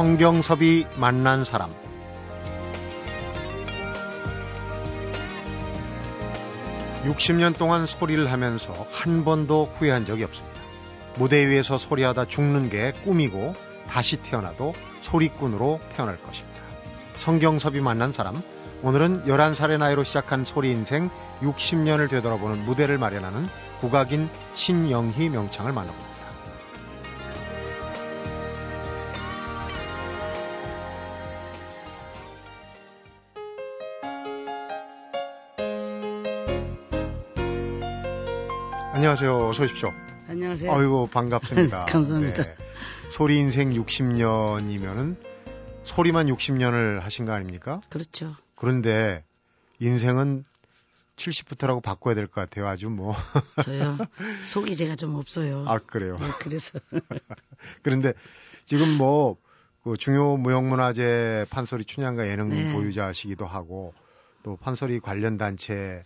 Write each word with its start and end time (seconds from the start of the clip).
성경섭이 0.00 0.86
만난 0.96 1.44
사람. 1.44 1.74
(60년) 7.04 7.58
동안 7.58 7.84
소리를 7.84 8.32
하면서 8.32 8.72
한 8.92 9.26
번도 9.26 9.74
후회한 9.74 10.06
적이 10.06 10.24
없습니다. 10.24 10.58
무대 11.18 11.46
위에서 11.46 11.76
소리하다 11.76 12.24
죽는 12.28 12.70
게 12.70 12.92
꿈이고 13.04 13.52
다시 13.86 14.16
태어나도 14.16 14.72
소리꾼으로 15.02 15.80
태어날 15.94 16.16
것입니다. 16.16 16.62
성경섭이 17.16 17.82
만난 17.82 18.14
사람. 18.14 18.42
오늘은 18.82 19.24
11살의 19.24 19.76
나이로 19.76 20.04
시작한 20.04 20.46
소리 20.46 20.70
인생 20.70 21.10
60년을 21.42 22.08
되돌아보는 22.08 22.64
무대를 22.64 22.96
마련하는 22.96 23.46
국악인 23.82 24.30
신영희 24.54 25.28
명창을 25.28 25.74
만나봅니다. 25.74 26.09
안녕하세요. 39.04 39.48
어서 39.48 39.62
오십시오. 39.64 39.88
안녕하세요. 40.28 40.70
아이고, 40.70 41.06
반갑습니다. 41.06 41.86
감사합니다. 41.88 42.42
네. 42.42 42.54
소리 43.10 43.38
인생 43.38 43.70
60년이면은 43.70 45.16
소리만 45.84 46.26
60년을 46.26 47.00
하신 47.00 47.24
거 47.24 47.32
아닙니까? 47.32 47.80
그렇죠. 47.88 48.36
그런데 48.56 49.24
인생은 49.78 50.44
70부터라고 51.16 51.82
바꿔야 51.82 52.14
될 52.14 52.26
것 52.26 52.34
같아요. 52.42 52.68
아주 52.68 52.90
뭐. 52.90 53.14
저요. 53.64 53.96
속이 54.42 54.76
제가 54.76 54.96
좀 54.96 55.14
없어요. 55.14 55.64
아, 55.66 55.78
그래요? 55.78 56.18
네, 56.20 56.26
그래서. 56.38 56.78
그런데 57.82 58.12
지금 58.66 58.98
뭐, 58.98 59.38
그 59.82 59.96
중요 59.96 60.36
무형문화재 60.36 61.46
판소리 61.48 61.86
춘향가 61.86 62.28
예능 62.28 62.50
네. 62.50 62.70
보유자시기도 62.74 63.46
하고 63.46 63.94
또 64.42 64.58
판소리 64.58 65.00
관련 65.00 65.38
단체 65.38 66.04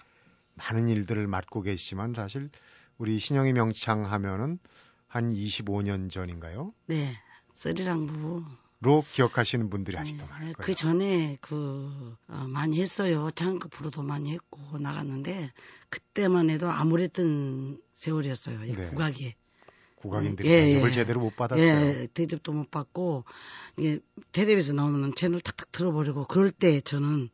많은 0.54 0.86
일들을 0.88 1.26
맡고 1.26 1.62
계시지만 1.62 2.14
사실 2.14 2.50
우리 2.98 3.18
신영희 3.18 3.52
명창 3.52 4.10
하면은 4.10 4.58
한 5.06 5.32
25년 5.32 6.10
전인가요? 6.10 6.72
네. 6.86 7.16
쓰리랑 7.52 8.06
부부. 8.06 8.44
로 8.80 9.02
기억하시는 9.02 9.70
분들이 9.70 9.96
아직도 9.96 10.24
네, 10.24 10.30
많을 10.30 10.52
거예요. 10.52 10.54
그 10.58 10.74
전에 10.74 11.38
그 11.40 12.16
어, 12.28 12.44
많이 12.48 12.82
했어요. 12.82 13.30
창급 13.30 13.70
프로도 13.70 14.02
많이 14.02 14.32
했고 14.32 14.78
나갔는데 14.78 15.52
그때만 15.88 16.50
해도 16.50 16.68
아무랬던 16.68 17.80
세월이었어요. 17.92 18.64
이 18.64 18.76
네. 18.76 18.86
국악이. 18.90 19.34
국악인들이 19.96 20.46
예, 20.50 20.60
대접을 20.66 20.90
예. 20.90 20.94
제대로 20.94 21.20
못 21.20 21.34
받았어요. 21.34 21.66
예, 21.66 22.08
대접도 22.12 22.52
못 22.52 22.70
받고 22.70 23.24
이게 23.78 24.00
텔레비에서 24.32 24.74
나오면 24.74 25.14
채널 25.14 25.40
탁탁 25.40 25.72
틀어버리고 25.72 26.26
그럴 26.26 26.50
때 26.50 26.82
저는 26.82 27.30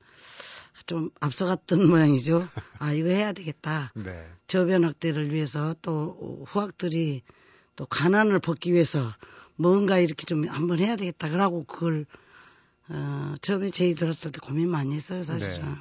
좀 0.86 1.10
앞서갔던 1.20 1.86
모양이죠. 1.88 2.48
아 2.78 2.92
이거 2.92 3.08
해야 3.08 3.32
되겠다. 3.32 3.92
네. 3.94 4.26
저변학대를 4.46 5.32
위해서 5.32 5.74
또 5.82 6.44
후학들이 6.46 7.22
또 7.76 7.86
가난을 7.86 8.38
벗기 8.40 8.72
위해서 8.72 9.12
뭔가 9.56 9.98
이렇게 9.98 10.24
좀 10.26 10.48
한번 10.48 10.78
해야 10.78 10.96
되겠다. 10.96 11.28
그러고 11.28 11.64
그걸 11.64 12.06
어, 12.88 13.34
처음에 13.40 13.70
제의 13.70 13.94
들었을 13.94 14.32
때 14.32 14.40
고민 14.42 14.68
많이 14.70 14.94
했어요, 14.94 15.22
사실은. 15.22 15.68
네. 15.68 15.74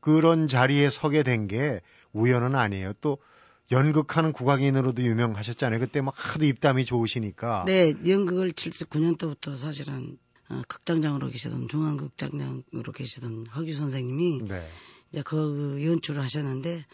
그런 0.00 0.46
자리에 0.46 0.90
서게 0.90 1.22
된 1.22 1.48
게 1.48 1.80
우연은 2.12 2.54
아니에요. 2.54 2.92
또 3.00 3.18
연극하는 3.72 4.32
국악인으로도 4.32 5.02
유명하셨잖아요. 5.02 5.80
그때 5.80 6.00
막 6.00 6.14
하도 6.16 6.46
입담이 6.46 6.84
좋으시니까. 6.84 7.64
네, 7.66 7.92
연극을 8.06 8.52
79년도부터 8.52 9.56
사실은 9.56 10.16
어, 10.48 10.62
극장장으로 10.68 11.28
계시던 11.30 11.68
중앙극장장으로 11.68 12.92
계시던 12.94 13.46
허규 13.48 13.74
선생님이 13.74 14.42
네. 14.42 14.68
이제 15.10 15.22
그 15.22 15.78
연출을 15.84 16.22
하셨는데 16.22 16.84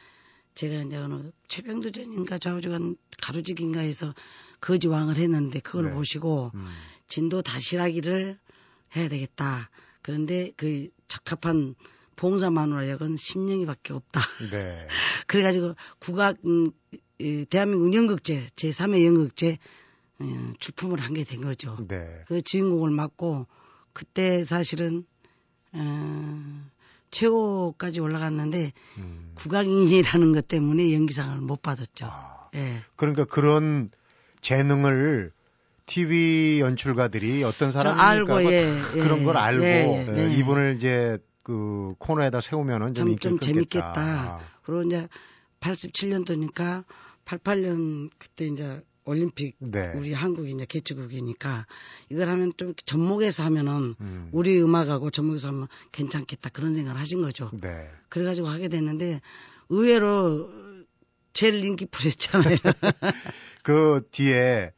제가 0.55 0.83
이제 0.83 0.97
어느 0.97 1.31
최병두전인가 1.49 2.39
좌우지간 2.39 2.97
가로지기인가 3.21 3.81
해서 3.81 4.15
거지왕을 4.61 5.17
했는데 5.17 5.61
그걸 5.61 5.87
네. 5.87 5.93
보시고 5.93 6.53
음. 6.55 6.67
진도 7.09 7.43
다시라기를 7.43 8.39
해야 8.97 9.09
되겠다. 9.09 9.71
그런데 10.03 10.53
그 10.57 10.89
적합한 11.09 11.75
봉사 12.17 12.51
마누라 12.51 12.89
역은 12.91 13.17
신영이밖에 13.17 13.93
없다. 13.93 14.21
네. 14.51 14.87
그래가지고 15.27 15.75
국악 15.99 16.37
음, 16.45 16.71
이 17.19 17.47
대한민국 17.49 17.95
연극제 17.95 18.49
제 18.57 18.71
3회 18.71 19.05
연극제 19.07 19.53
어, 19.53 19.57
출품을 20.59 21.01
한 21.01 21.15
게 21.15 21.25
된 21.25 21.41
거죠. 21.41 21.77
네. 21.89 22.07
그 22.27 22.43
주인공을 22.43 22.91
맡고 22.91 23.47
그때 23.93 24.45
사실은 24.45 25.05
어, 25.73 26.63
최고까지 27.11 28.01
올라갔는데 28.01 28.73
음. 28.99 29.33
국악인이라는 29.35 30.33
것 30.33 30.49
때문에 30.49 30.93
연기상을 30.95 31.39
못 31.41 31.63
받았죠. 31.63 32.07
아, 32.07 32.49
예. 32.55 32.83
그러니까 32.97 33.25
그런 33.25 33.91
재능을 34.41 35.33
TV 35.87 36.61
연출가들이 36.61 37.43
어떤? 37.45 37.73
알고 37.77 38.33
막 38.35 38.45
예, 38.45 38.65
그런 38.93 39.21
예, 39.21 39.25
걸 39.25 39.37
알고 39.37 39.65
예, 39.65 39.69
예, 39.69 40.07
예, 40.09 40.13
네. 40.13 40.37
이분을 40.37 40.77
이제 40.77 41.19
그 41.43 41.95
코너에다 41.99 42.41
세우면은 42.41 42.95
좀, 42.95 43.17
좀. 43.19 43.39
재밌겠다. 43.39 44.41
그리고 44.63 44.83
이제 44.85 45.09
87년도니까 45.61 46.85
88년 47.25 48.11
그때 48.19 48.47
이제 48.47 48.83
올림픽 49.05 49.57
네. 49.59 49.93
우리 49.97 50.13
한국이 50.13 50.51
이제 50.51 50.65
개최국이니까 50.65 51.67
이걸 52.09 52.29
하면 52.29 52.53
좀 52.57 52.75
접목해서 52.87 53.43
하면은 53.45 53.95
음. 54.01 54.29
우리 54.33 54.61
음악하고 54.61 55.11
접목해서 55.11 55.49
하면 55.49 55.69
괜찮겠다 55.91 56.51
그런 56.51 56.75
생각을 56.75 57.01
하신 57.01 57.23
거죠. 57.23 57.51
네. 57.61 57.89
그래가지고 58.09 58.49
하게 58.49 58.69
됐는데 58.69 59.21
의외로 59.69 60.49
제일 61.33 61.65
인기 61.65 61.87
풀렸잖아요. 61.87 62.57
그 63.63 64.07
뒤에 64.11 64.73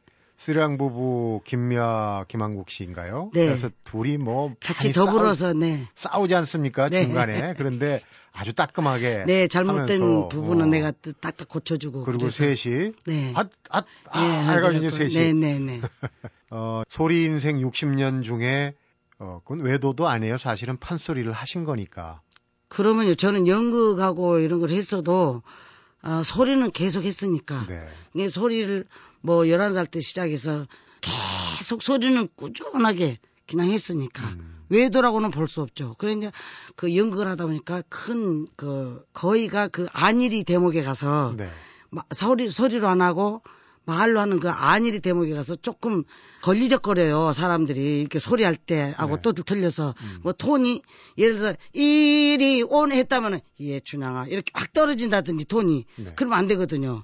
쓰리랑 0.45 0.77
부부 0.77 1.41
김미아 1.43 2.25
김한국 2.27 2.69
씨인가요? 2.69 3.31
네. 3.33 3.47
그래서 3.47 3.69
둘이 3.83 4.17
뭐 4.17 4.53
같이 4.59 4.93
더불어서 4.93 5.53
네. 5.53 5.87
싸우, 5.95 6.27
지 6.27 6.35
않습니까 6.35 6.87
네. 6.87 7.05
중간에 7.05 7.55
그런데 7.57 8.01
아주 8.31 8.53
따끔하게 8.53 9.23
네, 9.25 9.47
잘못된 9.47 10.01
하면서, 10.03 10.27
부분은 10.27 10.65
어, 10.65 10.67
내가 10.67 10.91
딱딱 11.19 11.49
고쳐 11.49 11.77
주고. 11.77 12.03
그리고 12.03 12.27
그래서. 12.29 12.43
셋이 12.55 12.91
네. 13.07 13.33
앗 13.33 13.49
앗 13.69 13.87
아, 14.11 14.23
예, 14.23 14.55
해가지고 14.55 14.85
이제 14.85 14.89
그래갖고, 14.89 15.09
셋이 15.09 15.33
네, 15.33 15.33
네, 15.33 15.59
네. 15.59 15.81
어, 16.51 16.83
소리 16.89 17.25
인생 17.25 17.57
60년 17.57 18.23
중에 18.23 18.75
어, 19.17 19.41
그건 19.43 19.65
외도도 19.65 20.07
아니에요. 20.07 20.37
사실은 20.37 20.77
판소리를 20.77 21.31
하신 21.31 21.63
거니까. 21.63 22.21
그러면요, 22.67 23.15
저는 23.15 23.47
연극하고 23.47 24.37
이런 24.37 24.59
걸 24.59 24.69
했어도, 24.69 25.41
아, 26.01 26.21
소리는 26.23 26.69
계속 26.71 27.03
했으니까. 27.03 27.65
네. 27.67 27.87
이 28.13 28.29
소리를 28.29 28.85
뭐 29.25 29.37
11살 29.45 29.89
때 29.89 29.99
시작해서 29.99 30.67
계속 31.57 31.81
소리는 31.81 32.27
꾸준하게 32.35 33.17
그냥 33.47 33.67
했으니까. 33.71 34.23
음. 34.29 34.51
외도라고는 34.69 35.29
볼 35.31 35.47
수 35.47 35.61
없죠. 35.61 35.95
이제 36.17 36.31
그 36.75 36.95
연극을 36.95 37.27
하다 37.27 37.45
보니까 37.45 37.83
큰 37.89 38.47
그 38.55 39.03
거의가 39.13 39.67
그 39.67 39.85
안일이 39.93 40.43
대목에 40.43 40.81
가서 40.83 41.35
네. 41.37 41.49
마- 41.91 42.01
소리 42.11 42.49
소리로 42.49 42.87
안 42.87 43.01
하고 43.01 43.41
말로 43.85 44.19
하는 44.19 44.39
그 44.39 44.49
안일이 44.49 44.99
대목에 44.99 45.33
가서 45.33 45.55
조금 45.55 46.03
걸리적거려요 46.41 47.33
사람들이. 47.33 48.01
이렇게 48.01 48.19
소리할 48.19 48.55
때 48.55 48.93
하고 48.97 49.15
네. 49.17 49.21
또 49.21 49.33
틀려서 49.33 49.93
음. 50.01 50.19
뭐 50.23 50.33
톤이 50.33 50.81
예를 51.17 51.37
들어서 51.37 51.57
이리 51.73 52.63
온 52.63 52.91
했다면은 52.91 53.39
예 53.61 53.79
춘향아. 53.79 54.27
이렇게 54.27 54.51
확 54.53 54.73
떨어진다든지 54.73 55.45
톤이. 55.45 55.85
네. 55.97 56.13
그러면 56.15 56.37
안 56.37 56.47
되거든요. 56.47 57.03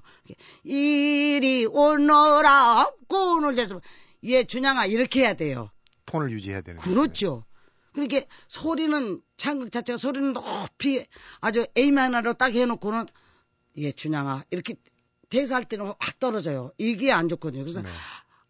이리 0.64 1.66
오너라. 1.66 2.90
꼬을 3.08 3.54
대서 3.54 3.80
예 4.24 4.44
춘향아. 4.44 4.86
이렇게 4.86 5.20
해야 5.20 5.34
돼요. 5.34 5.70
톤을 6.06 6.30
유지해야 6.32 6.62
되는 6.62 6.80
그렇죠. 6.80 7.44
그러니까 7.92 8.20
소리는 8.48 9.20
창극 9.36 9.70
자체가 9.70 9.96
소리는 9.96 10.32
높이 10.32 11.04
아주 11.40 11.66
에임 11.76 11.98
하나로 11.98 12.34
딱 12.34 12.52
해놓고는 12.54 13.06
예 13.76 13.92
춘향아. 13.92 14.44
이렇게 14.50 14.74
대사할 15.32 15.64
때는 15.64 15.86
확 15.86 16.20
떨어져요. 16.20 16.72
이게 16.76 17.10
안 17.10 17.30
좋거든요. 17.30 17.62
그래서 17.64 17.80
네. 17.80 17.88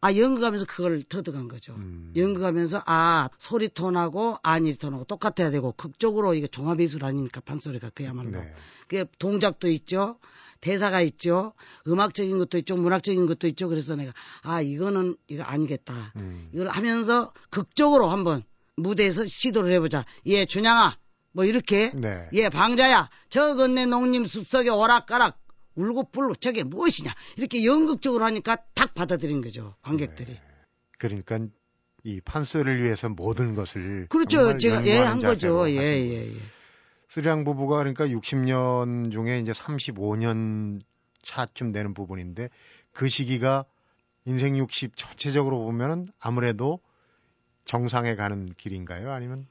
아 0.01 0.17
연극하면서 0.17 0.67
그걸 0.67 1.05
터득한 1.05 1.47
거죠. 1.47 1.75
음. 1.75 2.13
연극하면서 2.17 2.83
아 2.87 3.29
소리 3.39 3.69
톤하고 3.69 4.39
안일 4.43 4.77
톤하고 4.77 5.05
똑같아야 5.05 5.53
되고 5.53 5.71
극적으로 5.73 6.35
이게 6.35 6.49
종합 6.49 6.81
예술 6.81 7.05
아닙니까 7.05 7.41
판소리가 7.41 7.91
그야말로. 7.91 8.41
네. 8.41 8.53
그게 8.89 9.05
동작도 9.21 9.69
있죠. 9.69 10.19
대사가 10.61 11.01
있죠. 11.03 11.53
음악적인 11.87 12.37
것도 12.39 12.59
있죠. 12.59 12.77
문학적인 12.77 13.27
것도 13.27 13.47
있죠. 13.49 13.69
그래서 13.69 13.95
내가 13.95 14.13
아 14.43 14.61
이거는 14.61 15.17
이거 15.29 15.45
아니겠다. 15.45 16.13
음. 16.17 16.49
이걸 16.53 16.67
하면서 16.67 17.33
극적으로 17.51 18.11
한번 18.11 18.43
무대에서 18.75 19.25
시도를 19.25 19.71
해보자. 19.73 20.05
예, 20.27 20.45
준양아. 20.47 20.97
뭐 21.33 21.45
이렇게. 21.45 21.93
네. 21.95 22.29
예, 22.33 22.49
방자야. 22.49 23.09
저 23.31 23.55
건네 23.55 23.87
농림 23.87 24.27
숲속에 24.27 24.69
오락가락 24.69 25.42
울고 25.75 26.11
불고 26.11 26.35
저게 26.35 26.63
무엇이냐. 26.63 27.13
이렇게 27.37 27.65
연극적으로 27.65 28.25
하니까 28.25 28.57
탁 28.75 28.95
받아들인 28.95 29.41
거죠. 29.41 29.75
관객들이. 29.83 30.39
그러니까 30.99 31.41
이 32.05 32.21
판소리를 32.21 32.83
위해서 32.83 33.09
모든 33.09 33.55
것을 33.55 34.07
그렇죠. 34.09 34.59
제가 34.59 34.87
예한 34.87 35.21
거죠. 35.21 35.69
예, 35.71 35.77
예, 35.77 36.29
예. 36.29 36.33
쓰리랑 37.09 37.45
부부가 37.45 37.79
그러니까 37.79 38.07
60년 38.07 39.13
중에 39.13 39.39
이제 39.41 39.53
35년 39.53 40.81
차쯤 41.23 41.73
되는 41.73 41.95
부분인데 41.95 42.49
그 42.93 43.09
시기가 43.09 43.65
인생 44.25 44.57
60 44.57 44.97
전체적으로 44.97 45.59
보면은 45.65 46.09
아무래도 46.19 46.81
정상에 47.65 48.15
가는 48.17 48.53
길인가요? 48.57 49.13
아니면? 49.13 49.47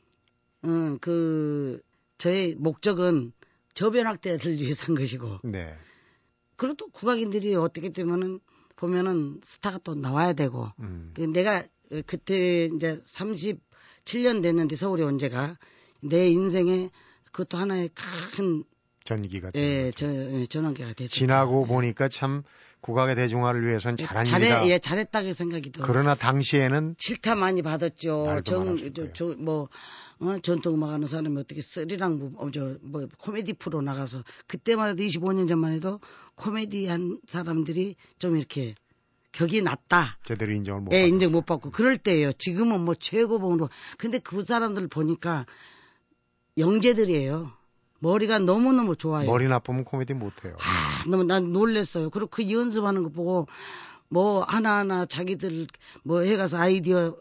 음, 0.65 0.97
그 1.00 1.81
저의 2.17 2.56
목적은 2.56 3.31
저변 3.74 4.07
확대를 4.07 4.59
위해서 4.59 4.88
한 4.88 4.95
것이고. 4.95 5.39
네. 5.44 5.75
그리고 6.62 6.75
또 6.75 6.90
국악인들이 6.90 7.56
어떻게 7.56 7.90
되면은 7.90 8.40
보면은 8.75 9.40
스타가 9.42 9.80
또 9.84 9.96
나와야 9.96 10.34
되고. 10.34 10.72
음. 10.80 11.10
그 11.16 11.22
내가 11.22 11.63
그때 12.06 12.66
이제 12.66 13.02
37년 13.02 14.44
됐는데 14.44 14.75
서울에 14.75 15.04
온 15.04 15.18
제가 15.18 15.58
내 16.02 16.30
인생에 16.30 16.92
그것도 17.31 17.58
하나의 17.58 17.90
큰 18.36 18.63
전기가 19.06 19.50
예, 19.56 19.92
저, 19.96 20.06
예, 20.06 20.46
전환기가 20.46 20.94
됐죠. 20.94 21.12
지나고 21.12 21.66
보니까 21.66 22.10
참 22.10 22.44
국악의 22.81 23.16
대중화를 23.16 23.66
위해서는 23.68 23.98
예, 24.00 24.06
잘한 24.06 24.25
잘해, 24.25 24.48
일이다. 24.48 24.68
예, 24.68 24.80
잘했다고 24.80 25.33
생각이 25.33 25.72
들어요. 25.72 25.88
그러나 25.88 26.16
당시에는 26.16 26.95
질타 26.98 27.36
많이 27.36 27.62
받았죠. 27.62 28.42
정, 28.44 28.94
저, 28.94 29.13
저, 29.13 29.36
뭐, 29.38 29.69
어, 30.19 30.38
전통음악 30.42 30.89
하는 30.89 31.07
사람이 31.07 31.39
어떻게 31.39 31.62
쓰리랑 31.62 32.18
뭐, 32.18 32.31
어, 32.38 32.51
저, 32.51 32.78
뭐, 32.81 33.07
코미디 33.18 33.54
프로 33.54 33.81
나가서 33.81 34.24
그때만 34.48 34.89
해도 34.89 35.04
25년 35.04 35.48
전만 35.48 35.74
해도 35.74 36.00
코미디 36.36 36.88
한 36.88 37.19
사람들이 37.28 37.95
좀 38.18 38.36
이렇게 38.36 38.75
격이 39.31 39.62
낮다. 39.62 40.18
제대로 40.25 40.54
인정을 40.54 40.81
못 40.81 40.94
예, 40.94 41.07
인정 41.07 41.31
못 41.31 41.45
받고 41.45 41.72
그럴 41.72 41.98
때예요. 41.98 42.34
지금은 42.34 42.81
뭐 42.81 42.95
최고봉으로. 42.95 43.69
근데 43.98 44.19
그 44.19 44.44
사람들 44.44 44.88
보니까 44.88 45.45
영재들이에요. 46.57 47.61
머리가 48.01 48.39
너무너무 48.39 48.95
좋아요. 48.95 49.27
머리 49.27 49.48
나쁘면 49.48 49.86
코미디 49.86 50.15
못해요. 50.15 50.56
아, 50.59 51.09
너무 51.09 51.24
난 51.24 51.53
놀랬어요. 51.53 52.09
그리고 52.09 52.27
그 52.27 52.50
연습하는 52.51 53.03
거 53.03 53.09
보고 53.09 53.48
뭐 54.09 54.42
하나하나 54.42 55.06
자기들 55.06 55.68
뭐 56.03 56.21
해가서 56.21 56.57
아이디어 56.57 57.15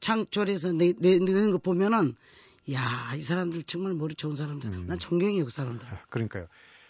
창조해서 0.00 0.72
내, 0.72 0.92
내, 0.98 1.18
내는 1.18 1.50
거 1.50 1.58
보면은 1.58 2.14
야, 2.72 2.80
이 3.16 3.20
사람들 3.22 3.62
정말 3.62 3.94
머리 3.94 4.14
좋은 4.14 4.36
사람들. 4.36 4.70
음. 4.70 4.86
난 4.86 4.98
존경해요, 4.98 5.46
그 5.46 5.50
사람들. 5.50 5.86
아, 5.88 6.02
그러니까요. 6.10 6.46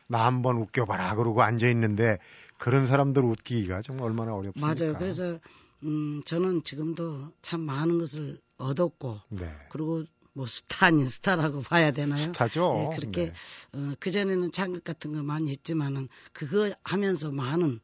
나 0.09 0.27
한번 0.27 0.57
웃겨봐라. 0.57 1.15
그러고 1.15 1.43
앉아 1.43 1.69
있는데 1.69 2.19
그런 2.59 2.87
사람들 2.87 3.25
웃기기가 3.25 3.83
정말 3.83 4.07
얼마나 4.07 4.35
어렵습니까? 4.35 4.67
맞아요. 4.75 4.97
그래서, 4.99 5.39
음, 5.85 6.23
저는 6.25 6.65
지금도 6.65 7.31
참 7.43 7.61
많은 7.61 7.99
것을 8.01 8.41
얻었고. 8.57 9.21
네. 9.29 9.55
그리고 9.71 10.05
뭐 10.39 10.47
스타 10.47 10.87
아닌 10.87 11.09
스타라고 11.09 11.63
봐야 11.63 11.91
되나요? 11.91 12.23
스타죠. 12.23 12.73
네, 12.93 12.97
그렇게 12.97 13.25
네. 13.25 13.33
어, 13.73 13.95
그 13.99 14.13
전에는 14.13 14.53
창극 14.53 14.85
같은 14.85 15.13
거 15.13 15.25
많이 15.25 15.51
했지만은 15.51 16.09
그거 16.33 16.73
하면서 16.85 17.33
많은 17.33 17.81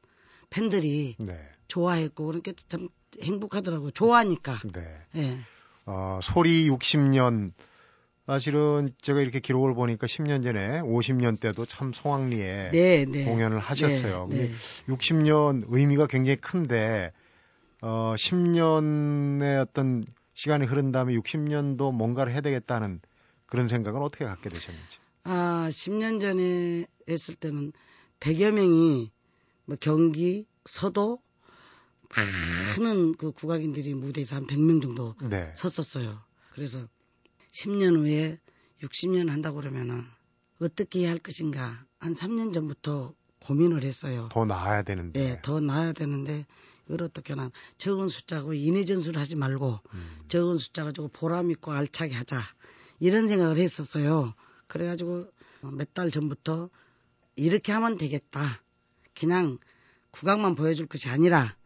팬들이 0.51 1.17
네. 1.19 1.37
좋아했고 1.67 2.27
그러니까 2.27 2.53
참 2.69 2.89
행복하더라고요. 3.21 3.91
좋아하니까. 3.91 4.61
네. 4.73 4.87
네. 5.11 5.41
어, 5.85 6.21
소리 6.23 6.71
60년 6.71 7.51
사실은 8.29 8.91
제가 9.03 9.21
이렇게 9.21 9.41
기록을 9.41 9.75
보니까 9.75 10.07
10년 10.07 10.45
전에 10.45 10.81
50년 10.81 11.41
때도 11.41 11.67
참 11.67 11.93
성황리에 11.93 12.71
네, 12.71 13.05
네. 13.05 13.25
공연을 13.25 13.59
하셨어요. 13.59 14.29
네, 14.31 14.37
근데 14.37 14.55
60년 14.89 15.65
의미가 15.67 16.07
굉장히 16.07 16.37
큰데 16.37 17.11
어 17.83 18.15
10년의 18.17 19.61
어떤 19.61 20.05
시간이 20.35 20.67
흐른 20.67 20.93
다음에 20.93 21.15
60년도 21.15 21.93
뭔가를 21.93 22.33
해야 22.33 22.41
되겠다는 22.41 23.01
그런 23.47 23.69
생각은 23.69 24.03
어떻게 24.03 24.25
갖게 24.25 24.49
되셨는지? 24.49 24.99
아, 25.25 25.69
10년 25.71 26.21
전에 26.21 26.87
했을 27.09 27.35
때는 27.35 27.73
100여 28.21 28.53
명이 28.53 29.11
뭐 29.65 29.77
경기, 29.81 30.47
서도 30.65 31.21
많은 32.79 33.15
그 33.15 33.33
국악인들이 33.33 33.95
무대에서 33.95 34.37
한 34.37 34.47
100명 34.47 34.83
정도 34.83 35.15
네. 35.23 35.53
섰었어요. 35.55 36.21
그래서 36.53 36.87
10년 37.53 37.97
후에 37.97 38.39
60년 38.83 39.29
한다고 39.29 39.61
그러면은 39.61 40.05
어떻게 40.61 41.01
해야 41.01 41.11
할 41.11 41.19
것인가 41.19 41.85
한 41.99 42.15
3년 42.15 42.53
전부터 42.53 43.15
고민을 43.41 43.83
했어요. 43.83 44.29
더 44.33 44.45
나아야 44.45 44.83
되는데. 44.83 45.21
네, 45.21 45.41
더 45.43 45.61
나아야 45.61 45.93
되는데 45.93 46.47
이걸 46.87 47.03
어떻게 47.03 47.33
하나 47.33 47.51
적은 47.79 48.09
숫자고 48.09 48.55
인해 48.55 48.85
전술을 48.85 49.21
하지 49.21 49.37
말고 49.37 49.81
음. 49.95 50.19
적은 50.29 50.59
숫자 50.59 50.85
가지고 50.85 51.09
보람 51.09 51.51
있고 51.51 51.73
알차게 51.73 52.15
하자 52.15 52.41
이런 53.01 53.29
생각을 53.29 53.57
했었어요. 53.59 54.35
그래가지고 54.67 55.27
몇 55.63 55.95
달 55.95 56.11
전부터 56.11 56.69
이렇게 57.37 57.73
하면 57.73 57.97
되겠다. 57.97 58.63
그냥 59.19 59.59
국악만 60.11 60.55
보여줄 60.55 60.87
것이 60.87 61.09
아니라 61.09 61.57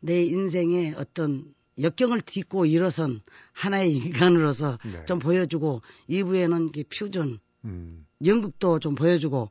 내 0.00 0.22
인생의 0.24 0.94
어떤 0.96 1.54
역경을 1.80 2.20
딛고 2.22 2.66
일어선 2.66 3.22
하나의 3.52 3.92
인간으로서 3.96 4.78
네. 4.84 5.04
좀 5.04 5.18
보여주고 5.18 5.82
2부에는 6.08 6.88
퓨전 6.88 7.38
음. 7.64 8.06
연극도 8.24 8.78
좀 8.78 8.94
보여주고 8.94 9.50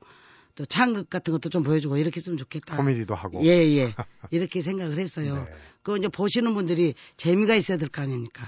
또 0.56 0.66
창극 0.66 1.10
같은 1.10 1.34
것도 1.34 1.50
좀 1.50 1.64
보여주고 1.64 1.98
이렇게 1.98 2.18
했으면 2.18 2.38
좋겠다. 2.38 2.78
코미디도 2.78 3.14
하고. 3.14 3.44
예, 3.44 3.50
예. 3.50 3.94
이렇게 4.32 4.62
생각을 4.62 4.98
했어요. 4.98 5.36
네. 5.50 5.56
그거 5.84 5.98
이제 5.98 6.08
보시는 6.08 6.54
분들이 6.54 6.94
재미가 7.18 7.56
있어야 7.56 7.78
될 7.78 7.90
거 7.90 8.02
아닙니까? 8.02 8.48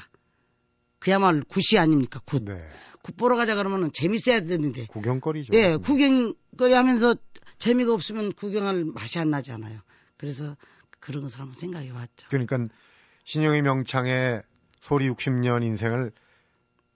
그야말로 0.99 1.43
굿이 1.47 1.77
아닙니까? 1.79 2.21
굿. 2.25 2.43
네. 2.43 2.65
굿 3.03 3.15
보러 3.15 3.35
가자 3.35 3.55
그러면은 3.55 3.91
재밌어야 3.93 4.41
되는데. 4.41 4.85
구경거리죠. 4.87 5.53
예, 5.53 5.75
구경거리 5.77 6.73
하면서 6.73 7.15
재미가 7.59 7.93
없으면 7.93 8.33
구경할 8.33 8.85
맛이 8.85 9.19
안 9.19 9.29
나잖아요. 9.29 9.79
그래서 10.17 10.55
그런 10.99 11.23
것을 11.23 11.39
한번 11.39 11.53
생각해 11.53 11.91
봤죠. 11.93 12.27
그러니까 12.29 12.67
신영희 13.25 13.61
명창의 13.61 14.41
소리 14.81 15.09
60년 15.09 15.63
인생을 15.63 16.11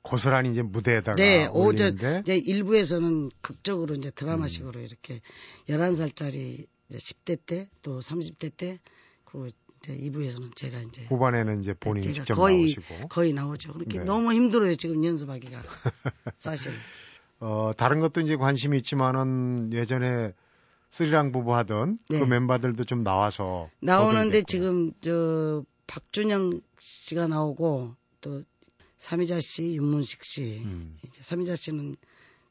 고스란히 0.01 0.51
이제 0.51 0.61
무대에다가 0.61 1.15
네, 1.15 1.45
올리는데 1.47 2.21
이제 2.23 2.37
일부에서는 2.37 3.31
극적으로 3.41 3.95
이제 3.95 4.11
드라마식으로 4.11 4.79
음. 4.79 4.85
이렇게 4.85 5.21
11살짜리 5.69 6.65
이제 6.89 6.97
10대 6.97 7.37
때 7.45 7.69
또 7.81 7.99
30대 7.99 8.51
때 8.55 8.79
그리고 9.25 9.47
이제 9.83 9.97
2부에서는 9.97 10.55
제가 10.55 10.79
이제 10.79 11.05
후반에는 11.05 11.61
이제 11.61 11.73
본인이 11.73 12.13
직접 12.13 12.35
거의, 12.35 12.57
나오시고 12.57 13.07
거의 13.09 13.33
나오죠. 13.33 13.73
그렇게 13.73 13.99
네. 13.99 14.05
너무 14.05 14.33
힘들어요 14.33 14.75
지금 14.75 15.03
연습하기가 15.03 15.63
사실. 16.37 16.71
어 17.39 17.71
다른 17.75 17.99
것도 17.99 18.21
이제 18.21 18.35
관심이 18.35 18.77
있지만은 18.77 19.73
예전에 19.73 20.33
스리랑 20.91 21.31
부부 21.31 21.55
하던 21.55 21.97
그 22.07 22.13
네. 22.13 22.19
그 22.19 22.25
멤버들도 22.25 22.83
좀 22.83 23.03
나와서 23.03 23.69
나오는데 23.79 24.43
지금 24.43 24.91
저 25.01 25.63
박준영 25.87 26.61
씨가 26.77 27.27
나오고 27.27 27.95
또 28.21 28.43
삼이자 29.01 29.39
씨, 29.41 29.73
윤문식 29.77 30.23
씨. 30.23 30.61
음. 30.63 30.95
이제 31.03 31.21
삼이자 31.23 31.55
씨는 31.55 31.95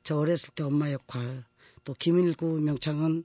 저 0.02 0.16
어렸을 0.16 0.50
때 0.52 0.64
엄마 0.64 0.90
역할, 0.90 1.44
또 1.84 1.94
김일구 1.94 2.60
명창은 2.60 3.22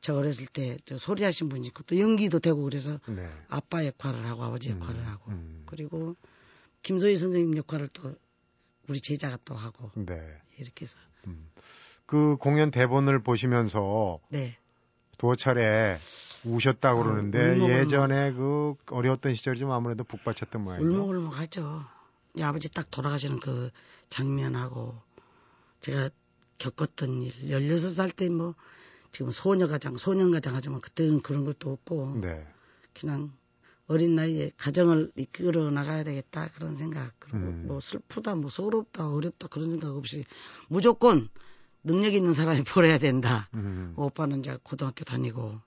저 0.00 0.14
어렸을 0.14 0.46
때 0.46 0.78
저 0.84 0.96
소리 0.96 1.24
하신 1.24 1.48
분이 1.48 1.66
있고 1.66 1.82
또 1.82 1.98
연기도 1.98 2.38
되고 2.38 2.62
그래서 2.62 3.00
네. 3.08 3.28
아빠 3.48 3.84
역할을 3.84 4.24
하고 4.26 4.44
아버지 4.44 4.70
음. 4.70 4.76
역할을 4.80 5.00
음. 5.00 5.06
하고 5.06 5.32
그리고 5.66 6.14
김소희 6.82 7.16
선생님 7.16 7.56
역할을 7.56 7.88
또 7.92 8.14
우리 8.88 9.00
제자가 9.00 9.38
또 9.44 9.56
하고 9.56 9.90
네. 9.96 10.14
이렇게 10.58 10.84
해서 10.84 10.98
음. 11.26 11.50
그 12.06 12.36
공연 12.38 12.70
대본을 12.70 13.24
보시면서 13.24 14.20
네. 14.28 14.56
두어 15.18 15.34
차례 15.34 15.96
우셨다 16.44 16.94
고 16.94 17.00
아, 17.00 17.02
그러는데 17.02 17.40
울먹울먹. 17.54 17.70
예전에 17.70 18.32
그 18.34 18.74
어려웠던 18.86 19.34
시절이 19.34 19.58
좀 19.58 19.72
아무래도 19.72 20.04
북받쳤던 20.04 20.62
모양이죠. 20.62 20.86
울먹울먹하죠. 20.88 21.97
아버지 22.42 22.68
딱 22.68 22.90
돌아가시는 22.90 23.40
그 23.40 23.70
장면하고 24.08 25.00
제가 25.80 26.10
겪었던 26.58 27.22
일, 27.22 27.32
16살 27.48 28.14
때 28.14 28.28
뭐 28.28 28.54
지금 29.12 29.30
소녀가장, 29.30 29.96
소년가장 29.96 30.54
하지만 30.54 30.80
그때는 30.80 31.20
그런 31.20 31.44
것도 31.44 31.72
없고 31.72 32.18
네. 32.20 32.46
그냥 32.98 33.32
어린 33.86 34.14
나이에 34.14 34.52
가정을 34.56 35.12
이끌어 35.16 35.70
나가야 35.70 36.04
되겠다 36.04 36.48
그런 36.54 36.76
생각 36.76 37.14
그리고 37.18 37.38
음. 37.38 37.64
뭐 37.66 37.80
슬프다 37.80 38.34
뭐 38.34 38.50
서럽다 38.50 39.10
어렵다 39.10 39.48
그런 39.48 39.70
생각 39.70 39.96
없이 39.96 40.24
무조건 40.68 41.28
능력 41.82 42.12
있는 42.12 42.34
사람이 42.34 42.64
보내야 42.64 42.98
된다. 42.98 43.48
음. 43.54 43.94
오빠는 43.96 44.40
이제 44.40 44.58
고등학교 44.62 45.04
다니고 45.04 45.58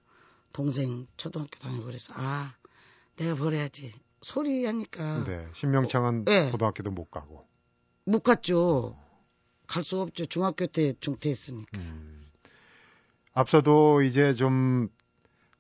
동생 0.54 1.08
초등학교 1.18 1.58
다니고 1.60 1.86
그래서 1.86 2.14
아 2.16 2.54
내가 3.16 3.36
버려야지 3.36 3.94
소리 4.22 4.66
하니까. 4.66 5.24
네. 5.26 5.48
신명창은 5.54 6.26
네. 6.26 6.52
고등학교도 6.52 6.92
못 6.92 7.10
가고. 7.10 7.46
못 8.06 8.22
갔죠. 8.22 8.98
갈수 9.68 10.00
없죠. 10.00 10.26
중학교 10.26 10.68
때 10.68 10.94
중퇴했으니까. 11.00 11.80
음. 11.80 12.28
앞서도 13.34 14.02
이제 14.02 14.34
좀 14.34 14.90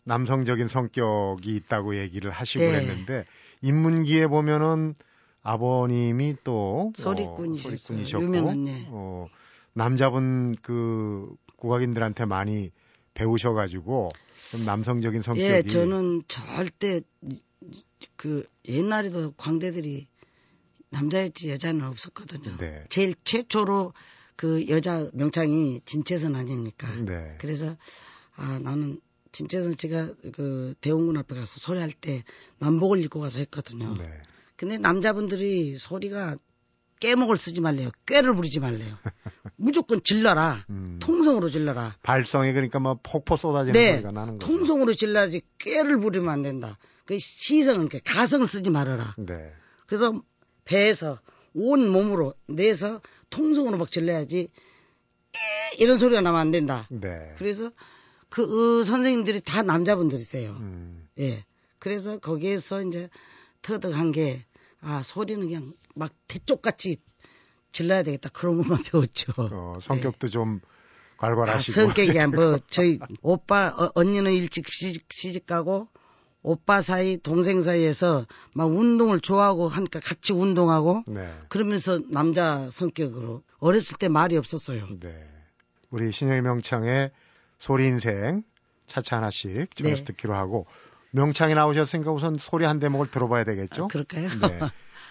남성적인 0.03 0.67
성격이 0.67 1.55
있다고 1.55 1.95
얘기를 1.97 2.29
하시고 2.31 2.63
네. 2.63 2.71
그랬는데 2.71 3.25
인문기에 3.61 4.27
보면은 4.27 4.95
아버님이 5.43 6.37
또 6.43 6.91
소리꾼이셨어요. 6.95 7.73
어, 7.73 7.77
소리꾼이셨고 7.77 8.25
유명한 8.25 8.67
예. 8.67 8.85
어, 8.89 9.27
남자분 9.73 10.55
그 10.61 11.33
국악인들한테 11.55 12.25
많이 12.25 12.71
배우셔가지고 13.13 14.11
좀 14.51 14.65
남성적인 14.65 15.21
성격이 15.21 15.47
예, 15.47 15.61
저는 15.63 16.23
절대 16.27 17.01
그 18.15 18.45
옛날에도 18.67 19.33
광대들이 19.33 20.07
남자였지 20.89 21.49
여자는 21.49 21.85
없었거든요. 21.85 22.57
네. 22.57 22.83
제일 22.89 23.15
최초로 23.23 23.93
그 24.35 24.67
여자 24.67 25.09
명창이 25.13 25.81
진채선 25.85 26.35
아닙니까? 26.35 26.93
네. 26.95 27.35
그래서 27.39 27.77
아 28.35 28.59
나는 28.59 28.99
진채선 29.31 29.75
씨가 29.77 30.13
그 30.33 30.73
대원군 30.81 31.17
앞에 31.17 31.35
가서 31.35 31.59
소리할 31.59 31.91
때 31.91 32.23
남복을 32.59 32.99
입고 33.03 33.19
가서 33.19 33.39
했거든요. 33.39 33.95
네. 33.97 34.09
근데 34.57 34.77
남자분들이 34.77 35.77
소리가 35.77 36.37
깨목을 36.99 37.37
쓰지 37.37 37.61
말래요. 37.61 37.89
꾀를 38.05 38.35
부리지 38.35 38.59
말래요. 38.59 38.95
무조건 39.55 40.01
질러라. 40.03 40.65
음. 40.69 40.97
통성으로 41.01 41.49
질러라. 41.49 41.97
발성이 42.03 42.53
그러니까 42.53 42.79
막 42.79 42.99
폭포 43.01 43.35
쏟아지는 43.37 43.73
네. 43.73 43.93
소리가 43.93 44.11
나는 44.11 44.37
거죠. 44.37 44.47
통성으로 44.47 44.93
질러야지 44.93 45.41
꾀를 45.57 45.99
부리면 45.99 46.29
안 46.29 46.41
된다. 46.43 46.77
그 47.11 47.19
시성을, 47.19 47.89
그 47.89 47.99
가성을 48.05 48.47
쓰지 48.47 48.69
말아라. 48.69 49.15
네. 49.17 49.51
그래서 49.85 50.23
배에서 50.63 51.19
온 51.53 51.89
몸으로 51.89 52.33
내서 52.47 53.01
통성으로 53.29 53.77
막 53.77 53.91
질러야지 53.91 54.39
에 54.39 55.77
이런 55.77 55.99
소리가 55.99 56.21
나면 56.21 56.39
안 56.39 56.51
된다. 56.51 56.87
네. 56.89 57.35
그래서 57.37 57.73
그 58.29 58.79
어, 58.79 58.83
선생님들이 58.85 59.41
다 59.41 59.61
남자분들이세요. 59.61 60.51
음. 60.51 61.09
예. 61.19 61.43
그래서 61.79 62.17
거기에서 62.17 62.81
이제 62.81 63.09
터득한 63.61 64.13
게, 64.13 64.45
아, 64.79 65.03
소리는 65.03 65.41
그냥 65.41 65.73
막 65.93 66.13
대쪽같이 66.29 67.01
질러야 67.73 68.03
되겠다. 68.03 68.29
그런 68.29 68.61
것만 68.61 68.83
배웠죠. 68.87 69.33
어, 69.35 69.79
성격도 69.81 70.29
좀 70.29 70.61
아, 71.17 71.27
괄괄하시고. 71.27 71.73
성격이 71.73 72.27
뭐, 72.27 72.57
저희 72.71 72.99
오빠, 73.21 73.67
어, 73.67 73.91
언니는 73.95 74.31
일찍 74.31 74.71
시집, 74.71 75.11
시집 75.11 75.45
가고, 75.45 75.89
오빠 76.43 76.81
사이, 76.81 77.17
동생 77.17 77.61
사이에서 77.61 78.25
막 78.55 78.65
운동을 78.65 79.19
좋아하고 79.19 79.67
하니까 79.67 79.99
같이 79.99 80.33
운동하고, 80.33 81.03
네. 81.07 81.33
그러면서 81.49 81.99
남자 82.09 82.69
성격으로. 82.71 83.43
어렸을 83.59 83.97
때 83.97 84.07
말이 84.07 84.37
없었어요. 84.37 84.87
네. 84.99 85.27
우리 85.91 86.11
신영희 86.11 86.41
명창의 86.41 87.11
소리 87.59 87.85
인생 87.85 88.43
차차 88.87 89.17
하나씩 89.17 89.75
저에서 89.75 89.97
네. 89.97 90.03
듣기로 90.03 90.33
하고 90.33 90.65
명창이 91.11 91.53
나오셨으니까 91.53 92.11
우선 92.11 92.37
소리 92.39 92.65
한 92.65 92.79
대목을 92.79 93.11
들어봐야 93.11 93.43
되겠죠? 93.43 93.85
아, 93.85 93.87
그럴까요? 93.87 94.27
네. 94.27 94.59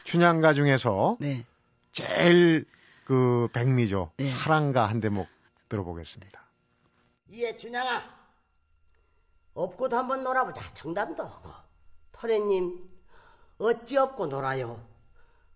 춘향가 0.04 0.54
중에서 0.54 1.16
네. 1.20 1.44
제일 1.92 2.64
그 3.04 3.48
백미죠. 3.52 4.10
네. 4.16 4.28
사랑가 4.28 4.86
한 4.86 5.00
대목 5.00 5.28
들어보겠습니다. 5.68 6.42
이에 7.30 7.56
준양아 7.56 8.19
업고도 9.60 9.96
한번 9.96 10.24
놀아보자. 10.24 10.62
정담도 10.72 11.22
하고. 11.22 11.50
터레님 12.12 12.88
어찌 13.58 13.98
업고 13.98 14.26
놀아요? 14.26 14.82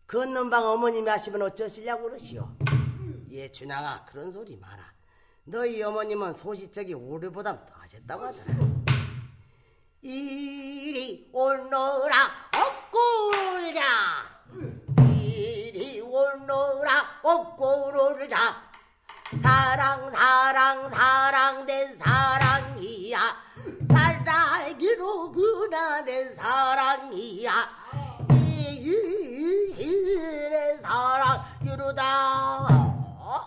걷는 0.07 0.51
방 0.51 0.67
어머님이 0.67 1.09
하시면 1.09 1.41
어쩌시려고 1.41 2.05
그러시오? 2.05 2.47
예 3.31 3.51
준양아 3.51 4.05
그런 4.05 4.31
소리 4.31 4.57
마라. 4.57 4.93
너희 5.45 5.83
어머님은 5.83 6.35
소시적이 6.35 6.93
우리보다 6.95 7.65
더 7.65 7.75
하셨다고 7.81 8.25
하더라. 8.27 8.57
이리 10.03 11.31
오너라 11.33 12.15
업고 12.57 12.99
놀자. 13.33 13.81
이리 15.19 16.01
오너라 16.03 17.21
업고 17.23 17.91
놀자. 17.93 18.37
사랑 19.43 20.11
사랑 20.11 20.91
사랑 20.91 21.67
된 21.67 21.97
사랑이야 21.97 23.19
살다기로 23.95 25.31
그나된 25.33 26.35
사랑이야. 26.35 27.53
이내 29.79 30.77
사랑 30.79 31.45
이루다. 31.63 32.67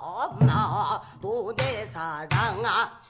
엄마 0.01 1.01
도 1.22 1.54
내 1.56 1.86
사랑아. 1.92 3.01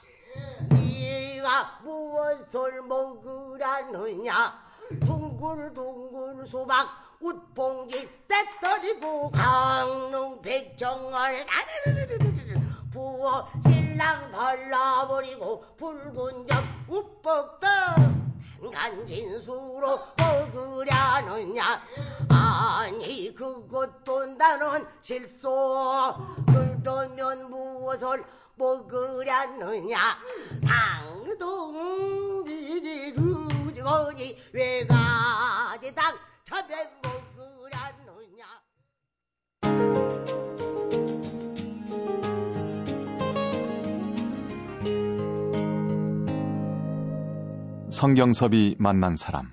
네가 0.70 1.80
무엇을 1.84 2.82
먹으라느냐? 2.82 4.58
둥글둥글 5.04 6.46
수박 6.46 6.88
웃봉지 7.20 8.08
떼떨이고 8.28 9.30
강릉 9.30 10.40
백정을 10.42 11.46
부어 12.90 13.48
신랑 13.64 14.30
발라버리고 14.32 15.64
붉은 15.76 16.46
적 16.46 16.64
우뻑떡 16.88 18.18
간진수로 18.72 19.98
먹으려느냐? 20.16 21.82
아니 22.28 23.34
그것도 23.34 24.26
나는 24.26 24.86
실소 25.00 26.14
그러면 26.46 27.50
무엇을 27.50 28.24
먹으려느냐? 28.56 29.98
당동지지 31.26 33.12
루지거니 33.16 34.36
외가지 34.52 35.94
당 35.94 36.18
차배 36.44 36.90
먹 37.02 37.17
성경섭이 48.02 48.76
만난 48.78 49.16
사람. 49.16 49.52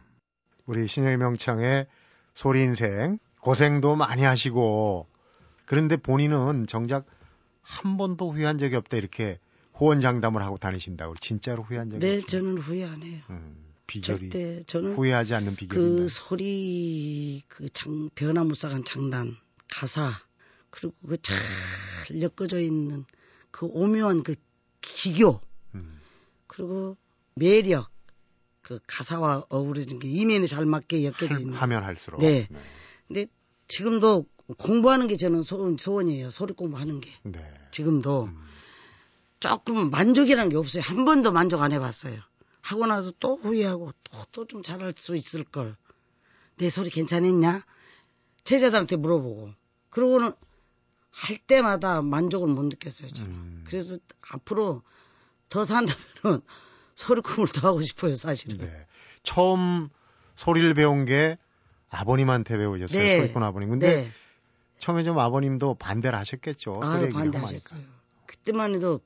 우리 0.67 0.87
신영희 0.87 1.17
명창의 1.17 1.87
소리 2.35 2.61
인생 2.61 3.17
고생도 3.41 3.95
많이 3.95 4.21
하시고 4.21 5.07
그런데 5.65 5.97
본인은 5.97 6.67
정작 6.67 7.07
한 7.63 7.97
번도 7.97 8.31
후회한 8.31 8.59
적이 8.59 8.75
없다 8.75 8.97
이렇게 8.97 9.39
호언장담을 9.79 10.43
하고 10.43 10.57
다니신다고 10.57 11.15
진짜로 11.15 11.63
후회한 11.63 11.89
적이 11.89 12.05
네, 12.05 12.17
없어요. 12.17 12.27
저는 12.27 12.57
후회 12.59 12.85
안 12.85 13.01
해요. 13.01 13.19
음, 13.31 13.55
비결이 13.87 14.29
절대 14.29 14.63
저는 14.67 14.93
후회하지 14.95 15.33
않는 15.33 15.55
비결이 15.55 15.81
그? 15.81 16.07
소리 16.07 17.41
그 17.47 17.67
장, 17.69 18.11
변화무쌍한 18.13 18.85
장단 18.85 19.37
가사 19.71 20.11
그리고 20.69 20.93
그 21.07 21.17
잘 21.17 21.35
엮어져 22.21 22.59
있는 22.59 23.05
그 23.49 23.65
오묘한 23.65 24.21
그 24.21 24.35
기교 24.81 25.41
음, 25.73 25.99
그리고 26.45 26.95
매력 27.33 27.89
그 28.65 28.79
가사와 28.87 29.45
어우러진 29.49 29.99
게 29.99 30.07
이면에 30.07 30.47
잘 30.47 30.65
맞게 30.65 31.05
엮여져 31.05 31.27
할- 31.35 31.39
있는 31.41 31.53
하면 31.53 31.83
할수록. 31.83 32.19
네. 32.19 32.47
근데 33.07 33.27
지금도 33.67 34.25
공부하는 34.57 35.05
게 35.05 35.17
저는 35.17 35.43
소원, 35.43 35.77
소원이에요. 35.77 36.31
소리 36.31 36.53
공부하는 36.53 36.99
게. 36.99 37.11
네. 37.21 37.39
지금도. 37.69 38.23
음. 38.23 38.43
조금 39.39 39.91
만족이라는 39.91 40.49
게 40.49 40.57
없어요. 40.57 40.81
한 40.81 41.05
번도 41.05 41.31
만족 41.31 41.61
안 41.61 41.71
해봤어요. 41.73 42.19
하고 42.61 42.87
나서 42.87 43.11
또 43.19 43.35
후회하고 43.37 43.91
또 44.03 44.25
또 44.31 44.45
좀 44.47 44.63
잘할 44.63 44.95
수 44.97 45.15
있을 45.15 45.43
걸. 45.43 45.75
내 46.57 46.71
소리 46.71 46.89
괜찮았냐? 46.89 47.63
제자들한테 48.45 48.95
물어보고. 48.95 49.51
그러고는 49.91 50.31
할 51.11 51.37
때마다 51.37 52.01
만족을 52.01 52.47
못 52.47 52.63
느꼈어요 52.63 53.11
저는. 53.11 53.29
음. 53.29 53.63
그래서 53.67 53.97
앞으로 54.31 54.81
더 55.49 55.63
산다면은 55.63 56.41
소리 56.95 57.21
공부를 57.21 57.49
더 57.49 57.67
하고 57.67 57.81
싶어요 57.81 58.15
사실은 58.15 58.57
네. 58.57 58.85
처음 59.23 59.89
소리를 60.35 60.73
배운 60.73 61.05
게 61.05 61.37
아버님한테 61.89 62.57
배우셨어요. 62.57 63.01
네. 63.01 63.17
소리꾼 63.17 63.43
아버님. 63.43 63.69
근데 63.69 64.03
네. 64.03 64.11
처음에 64.79 65.03
좀 65.03 65.17
아버님도 65.17 65.75
반대를 65.75 66.17
하셨겠죠. 66.19 66.79
아유, 66.81 67.03
하니까. 67.03 67.19
반대하셨어요. 67.19 67.79
그때만 68.25 68.75
해도 68.75 68.99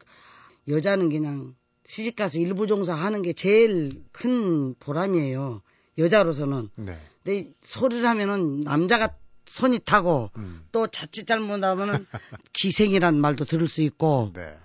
여자는 0.67 1.09
그냥 1.09 1.55
시집가서 1.85 2.39
일부 2.39 2.67
종사 2.67 2.93
하는 2.93 3.21
게 3.21 3.33
제일 3.33 4.03
큰 4.11 4.75
보람이에요. 4.75 5.61
여자로서는. 5.97 6.69
네. 6.75 6.97
근데 7.23 7.51
소리를 7.61 8.05
하면은 8.07 8.61
남자가 8.61 9.15
손이 9.45 9.79
타고 9.79 10.29
음. 10.37 10.63
또 10.71 10.87
자칫 10.87 11.25
잘못하면은 11.25 12.05
기생이란 12.53 13.19
말도 13.19 13.45
들을 13.45 13.67
수 13.67 13.81
있고 13.81 14.31
네. 14.35 14.57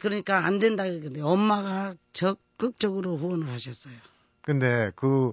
그러니까 0.00 0.44
안 0.44 0.58
된다. 0.58 0.84
근데 0.84 1.20
엄마가 1.20 1.94
적 2.12 2.40
극적으로 2.56 3.16
후원을 3.16 3.48
하셨어요. 3.48 3.94
근데 4.42 4.90
그 4.96 5.32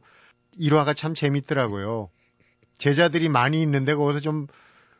일화가 0.54 0.94
참 0.94 1.14
재밌더라고요. 1.16 2.10
제자들이 2.78 3.30
많이 3.30 3.62
있는데 3.62 3.96
거기서 3.96 4.20
좀 4.20 4.48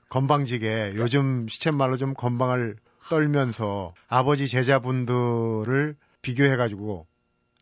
건방지게 0.10 0.94
요즘 0.96 1.48
시쳇말로 1.48 1.98
좀 1.98 2.14
건방을 2.14 2.78
떨면서 3.10 3.94
아버지 4.08 4.48
제자분들을 4.48 5.96
비교해가지고 6.22 7.08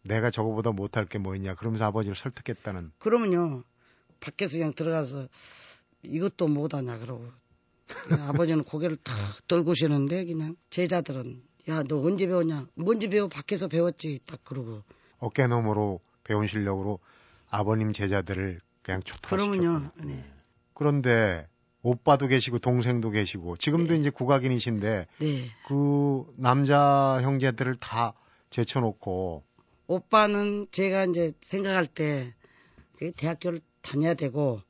내가 0.04 0.32
저거보다 0.32 0.72
못할 0.72 1.06
게 1.06 1.18
뭐 1.18 1.36
있냐 1.36 1.56
그러면서 1.56 1.86
아버지를 1.86 2.16
설득했다는 2.16 2.92
그러면요 3.00 3.64
밖에서 4.20 4.58
그냥 4.58 4.74
들어가서 4.74 5.28
이것도 6.04 6.48
못하냐 6.48 6.98
그러고 7.00 7.26
아버지는 8.28 8.64
고개를 8.64 8.98
탁 8.98 9.16
떨구시는데 9.48 10.26
그냥 10.26 10.56
제자들은 10.70 11.42
야 11.70 11.84
너 11.84 12.02
언제 12.02 12.28
배웠냐? 12.28 12.68
뭔지 12.76 13.10
배워 13.10 13.28
밖에서 13.28 13.68
배웠지 13.68 14.20
딱 14.26 14.44
그러고 14.44 14.84
어깨너머로 15.20 16.00
배운 16.24 16.48
실력으로 16.48 17.00
아버님 17.50 17.94
제자들을 17.94 18.60
그냥 18.82 19.02
초토화시켰군요. 19.04 19.62
그러면요. 19.62 19.92
네. 20.04 20.26
그런데 20.74 21.48
오빠도 21.84 22.28
계시고 22.28 22.60
동생도 22.60 23.10
계시고 23.12 23.58
지금도 23.58 23.94
네. 23.94 24.00
이제 24.00 24.10
국악인이신데 24.10 25.08
네. 25.20 25.50
그 25.68 26.26
남자 26.36 27.20
형제들을 27.22 27.76
다 27.78 28.14
제쳐놓고 28.50 29.44
오빠는 29.88 30.68
제가 30.72 31.06
이제 31.06 31.34
생각할 31.42 31.86
때그 31.86 33.12
대학교를 33.18 33.62
다녀야 33.82 34.14
되고 34.14 34.62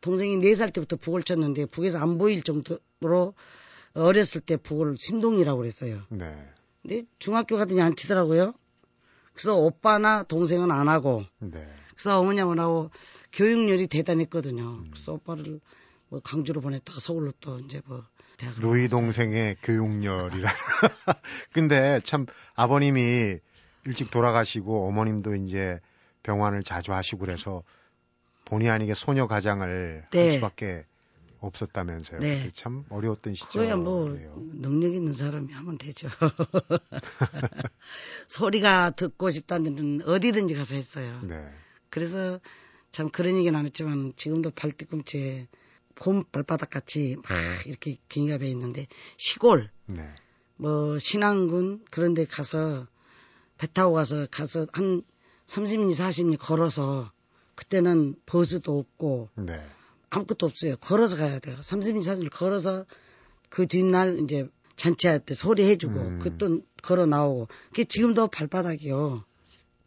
동생이 0.00 0.36
네살 0.36 0.70
때부터 0.70 0.96
북을 0.96 1.22
쳤는데 1.22 1.66
북에서 1.66 1.98
안 1.98 2.18
보일 2.18 2.42
정도로 2.42 3.34
어렸을 3.96 4.40
때 4.40 4.56
북을 4.56 4.96
신동이라고 4.98 5.58
그랬어요. 5.58 6.02
네. 6.10 6.36
근데 6.82 7.02
중학교 7.18 7.56
가더니 7.56 7.80
안 7.80 7.96
치더라고요. 7.96 8.54
그래서 9.32 9.56
오빠나 9.56 10.22
동생은 10.22 10.70
안 10.70 10.88
하고 10.88 11.24
네. 11.38 11.66
그래서 11.90 12.20
어머님하고 12.20 12.90
교육열이 13.32 13.86
대단했거든요. 13.88 14.84
그래서 14.90 15.14
오빠를 15.14 15.60
뭐 16.08 16.20
강주로 16.20 16.60
보냈다가 16.60 17.00
서울로 17.00 17.32
또 17.40 17.58
이제 17.60 17.82
뭐 17.86 18.04
대학을 18.38 18.62
루이. 18.62 18.88
동생의 18.88 19.56
교육열이라. 19.62 20.50
근데 21.52 22.00
참 22.04 22.26
아버님이 22.54 23.38
일찍 23.86 24.10
돌아가시고 24.10 24.88
어머님도 24.88 25.34
이제 25.36 25.80
병환을 26.22 26.62
자주 26.62 26.92
하시고 26.92 27.18
그래서 27.18 27.62
본의 28.44 28.68
아니게 28.70 28.94
소녀 28.94 29.26
가장을 29.26 29.66
할 29.66 30.08
네. 30.10 30.32
수밖에 30.32 30.84
없었다면서요. 31.40 32.20
네. 32.20 32.50
참 32.54 32.84
어려웠던 32.88 33.34
시절. 33.34 33.50
그거야 33.50 33.76
뭐 33.76 34.16
능력 34.54 34.92
있는 34.92 35.12
사람이 35.12 35.52
하면 35.52 35.78
되죠. 35.78 36.08
소리가 38.28 38.90
듣고 38.90 39.30
싶다는 39.30 40.02
어디든지 40.02 40.54
가서 40.54 40.74
했어요. 40.74 41.20
네. 41.24 41.44
그래서 41.90 42.40
참 42.92 43.10
그런 43.10 43.36
얘기는 43.36 43.58
안 43.58 43.64
했지만 43.64 44.12
지금도 44.16 44.50
발뒤꿈치에 44.50 45.48
봄 45.94 46.24
발바닥 46.24 46.70
같이 46.70 47.16
막 47.16 47.66
이렇게 47.66 47.98
갱이가 48.08 48.38
배 48.38 48.48
있는데 48.48 48.86
시골 49.16 49.70
네. 49.86 50.08
뭐 50.56 50.98
신안군 50.98 51.84
그런 51.90 52.14
데 52.14 52.24
가서 52.24 52.86
배 53.58 53.66
타고 53.66 53.94
가서 53.94 54.26
가서 54.30 54.66
한 54.72 55.02
30리 55.46 55.90
40리 55.90 56.38
걸어서 56.38 57.10
그때는 57.54 58.16
버스도 58.26 58.78
없고 58.78 59.30
네. 59.34 59.64
아무것도 60.10 60.46
없어요. 60.46 60.76
걸어서 60.76 61.16
가야 61.16 61.38
돼요. 61.38 61.56
30리 61.60 61.98
40리 61.98 62.30
걸어서 62.30 62.84
그 63.48 63.66
뒷날 63.66 64.18
이제 64.20 64.48
잔치할 64.76 65.20
때 65.20 65.34
소리 65.34 65.64
해주고 65.68 66.00
음. 66.00 66.18
그또 66.18 66.60
걸어 66.82 67.06
나오고 67.06 67.48
그게 67.68 67.84
지금도 67.84 68.28
발바닥이요. 68.28 69.24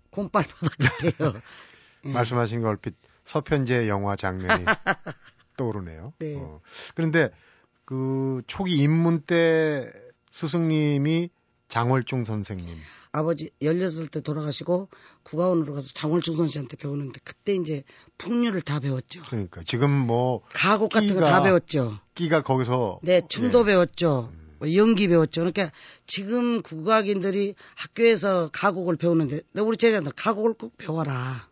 곰발바닥 0.09 0.71
같아요. 0.77 1.41
예. 2.05 2.11
말씀하신 2.11 2.61
거 2.61 2.69
얼핏 2.69 2.95
서편제 3.25 3.88
영화 3.88 4.15
장면이 4.15 4.65
떠오르네요. 5.57 6.13
네. 6.19 6.38
어. 6.38 6.61
그런데 6.95 7.29
그 7.85 8.41
초기 8.47 8.77
입문 8.77 9.21
때 9.21 9.91
스승님이 10.32 11.29
장월중 11.69 12.25
선생님. 12.25 12.77
아버지 13.12 13.49
16살 13.62 14.12
때 14.12 14.21
돌아가시고 14.21 14.89
국가원으로 15.23 15.73
가서 15.73 15.88
장월중선 15.93 16.47
씨한테 16.47 16.77
배우는데 16.77 17.19
그때 17.23 17.55
이제 17.55 17.84
풍류를 18.17 18.62
다 18.62 18.79
배웠죠. 18.79 19.23
그러니까 19.23 19.62
지금 19.65 19.89
뭐 19.89 20.41
가곡 20.53 20.91
같은 20.91 21.15
거 21.15 21.21
다 21.21 21.41
배웠죠. 21.41 21.99
끼가 22.15 22.43
거기서 22.43 22.99
네, 23.01 23.21
춤도 23.27 23.62
예. 23.62 23.65
배웠죠. 23.65 24.32
뭐 24.60 24.73
연기 24.75 25.08
배웠죠. 25.08 25.41
그러니까 25.41 25.71
지금 26.05 26.62
국악인들이 26.62 27.55
학교에서 27.75 28.49
가곡을 28.51 28.97
배우는데 28.97 29.41
우리 29.55 29.77
제자들 29.77 30.12
가곡을 30.12 30.53
꼭 30.53 30.77
배워라. 30.77 31.47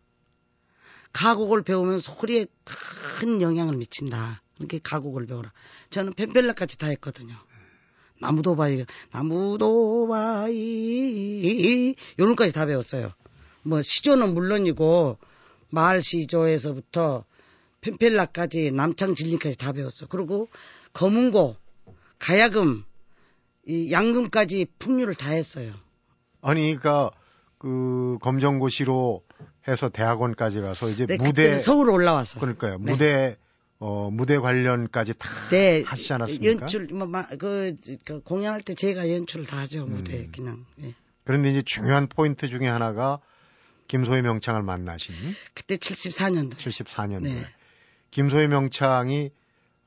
가곡을 1.13 1.63
배우면 1.63 1.99
소리에 1.99 2.45
큰 2.63 3.41
영향을 3.41 3.77
미친다. 3.77 4.43
그렇게 4.57 4.79
가곡을 4.81 5.25
배워라. 5.25 5.51
저는 5.89 6.13
펜펠라까지 6.13 6.77
다 6.77 6.87
했거든요. 6.87 7.35
나무도 8.19 8.55
바이, 8.55 8.85
나무도 9.11 10.07
바이, 10.07 11.95
요런까지 12.19 12.53
다 12.53 12.65
배웠어요. 12.65 13.11
뭐 13.63 13.81
시조는 13.81 14.33
물론이고 14.33 15.17
마을 15.69 16.01
시조에서부터 16.01 17.25
펜펠라까지 17.81 18.71
남창 18.71 19.15
진리까지 19.15 19.57
다 19.57 19.71
배웠어. 19.71 20.07
그리고 20.07 20.49
검은고, 20.93 21.55
가야금, 22.19 22.83
이 23.67 23.91
양금까지 23.91 24.67
풍류를 24.79 25.15
다 25.15 25.29
했어요. 25.29 25.73
아니 26.41 26.75
그러니까 26.75 27.11
그 27.57 28.17
검정고시로 28.21 29.23
해서 29.67 29.89
대학원까지 29.89 30.61
가서 30.61 30.89
이제 30.89 31.05
네, 31.05 31.17
무대 31.17 31.57
서울 31.57 31.89
올라와서. 31.89 32.39
그러니까요. 32.39 32.77
네. 32.79 32.91
무대 32.91 33.37
어 33.79 34.09
무대 34.11 34.39
관련까지 34.39 35.13
다 35.19 35.29
네, 35.51 35.83
하시지 35.83 36.11
않았습니까? 36.11 36.61
연출, 36.61 36.87
뭐, 36.87 37.05
마, 37.05 37.27
그, 37.27 37.75
그 38.05 38.21
공연할 38.21 38.61
때 38.61 38.73
제가 38.73 39.11
연출을 39.11 39.45
다 39.45 39.59
하죠, 39.59 39.85
무대, 39.85 40.21
음. 40.21 40.31
그냥. 40.35 40.65
예. 40.81 40.95
그런데 41.23 41.51
이제 41.51 41.61
중요한 41.61 42.07
포인트 42.07 42.47
중에 42.47 42.67
하나가 42.67 43.19
김소희 43.87 44.21
명창을 44.23 44.63
만나신 44.63 45.13
그때 45.53 45.77
74년도. 45.77 46.55
74년도에 46.55 47.23
네. 47.23 47.45
김소희 48.11 48.47
명창이 48.47 49.31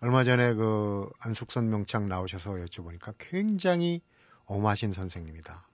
얼마 0.01 0.25
전에 0.25 0.55
그 0.55 1.09
안숙선 1.19 1.69
명창 1.69 2.09
나오셔서 2.09 2.53
여쭤보니까 2.53 3.15
굉장히 3.19 4.01
엄하신 4.45 4.93
선생님이다. 4.93 5.67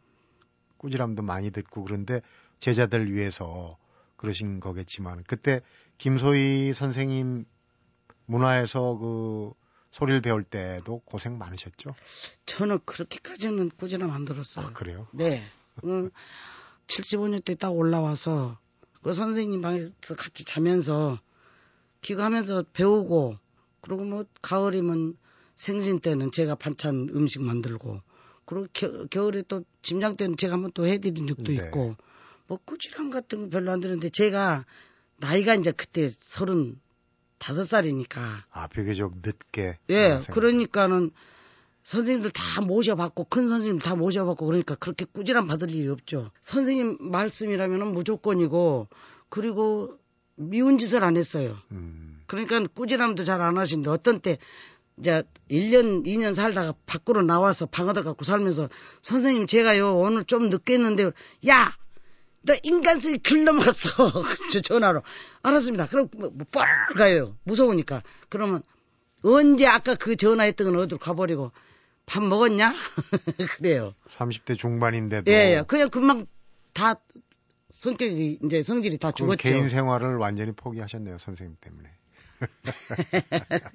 꾸지람도 0.79 1.23
많이 1.23 1.51
듣고 1.51 1.85
그런데 1.85 2.23
제자들 2.59 3.13
위해서 3.13 3.77
그러신 4.17 4.61
거겠지만 4.61 5.23
그때 5.27 5.61
김소희 5.99 6.75
선생님 6.75 7.45
문화에서 8.27 8.99
그 8.99 9.53
소리를 9.93 10.21
배울 10.21 10.45
때도 10.45 11.01
고생 11.05 11.39
많으셨죠? 11.39 11.95
저는 12.45 12.81
그렇게까지는 12.85 13.71
꾸준히 13.79 14.11
안 14.11 14.25
들었어요. 14.25 14.67
아, 14.67 14.73
그래요? 14.73 15.07
네. 15.13 15.43
음, 15.85 16.11
75년 16.87 17.45
때 17.45 17.55
딱 17.55 17.71
올라와서 17.71 18.59
그 19.03 19.13
선생님 19.13 19.61
방에서 19.61 19.93
같이 20.17 20.45
자면서 20.45 21.19
기가하면서 22.03 22.65
배우고 22.73 23.39
그리고 23.81 24.05
뭐 24.05 24.25
가을이면 24.43 25.17
생신 25.55 26.01
때는 26.01 26.33
제가 26.33 26.57
반찬 26.57 27.09
음식 27.15 27.43
만들고 27.43 28.01
그리고 28.45 28.67
겨, 28.73 29.25
울에또 29.25 29.65
짐장 29.83 30.17
때는 30.17 30.37
제가 30.37 30.55
한번 30.55 30.73
또 30.73 30.87
해드린 30.87 31.27
적도 31.27 31.45
네. 31.45 31.55
있고 31.55 31.97
뭐 32.47 32.59
꾸지람 32.65 33.11
같은 33.11 33.43
거 33.43 33.49
별로 33.49 33.73
안 33.73 33.81
드는데 33.81 34.09
제가 34.09 34.65
나이가 35.17 35.55
이제 35.55 35.73
그때 35.73 36.09
서른 36.09 36.79
다섯 37.39 37.65
살이니까 37.65 38.21
아, 38.51 38.67
비교적 38.69 39.15
늦게. 39.23 39.79
예, 39.91 40.21
그러니까는 40.33 41.11
선생님들 41.83 42.31
다 42.33 42.61
모셔봤고 42.63 43.25
큰 43.25 43.47
선생님 43.49 43.79
다 43.79 43.95
모셔봤고 43.95 44.45
그러니까 44.47 44.75
그렇게 44.75 45.05
꾸지람 45.05 45.47
받을 45.47 45.71
일이 45.71 45.89
없죠. 45.89 46.31
선생님 46.41 46.97
말씀이라면은 47.01 47.93
무조건이고 47.93 48.89
그리고 49.29 49.97
미운 50.35 50.79
짓을 50.79 51.05
안 51.05 51.17
했어요. 51.17 51.57
음, 51.73 52.23
그러니까 52.27 52.61
꾸지람도 52.75 53.25
잘 53.25 53.41
안 53.41 53.57
하시는데 53.59 53.89
어떤 53.91 54.21
때 54.21 54.39
이제 54.99 55.23
1년, 55.51 56.07
2년 56.07 56.35
살다가 56.35 56.75
밖으로 56.87 57.23
나와서 57.23 57.67
방 57.67 57.89
얻어 57.89 58.03
갖고 58.03 58.25
살면서 58.25 58.69
선생님 59.03 59.47
제가요 59.47 59.95
오늘 59.97 60.25
좀 60.25 60.49
늦겠는데 60.49 61.11
야! 61.49 61.77
너 62.47 62.55
인간성이 62.63 63.19
글 63.19 63.45
넘어갔어. 63.45 64.11
저 64.51 64.61
전화로. 64.61 65.03
알았습니다. 65.43 65.89
그럼 65.89 66.09
뭐, 66.17 66.31
뭐뻘 66.31 66.65
가요. 66.97 67.37
무서우니까. 67.43 68.03
그러면 68.29 68.63
언제 69.23 69.67
아까 69.67 69.97
그 69.97 70.17
전화했던 70.17 70.71
건 70.71 70.81
어디로 70.83 70.99
가버리고 70.99 71.51
밥 72.07 72.23
먹었냐? 72.23 72.73
그래요. 73.59 73.95
30대 74.17 74.57
중반인데도 74.57 75.31
예, 75.31 75.57
예. 75.57 75.65
그냥 75.67 75.91
금방 75.91 76.27
다 76.73 76.95
성격이 77.71 78.39
이제 78.45 78.63
성질이 78.63 78.99
다그 78.99 79.17
죽었죠. 79.17 79.37
개인 79.39 79.69
생활을 79.69 80.17
완전히 80.17 80.53
포기하셨네요, 80.53 81.19
선생님 81.19 81.57
때문에. 81.61 81.91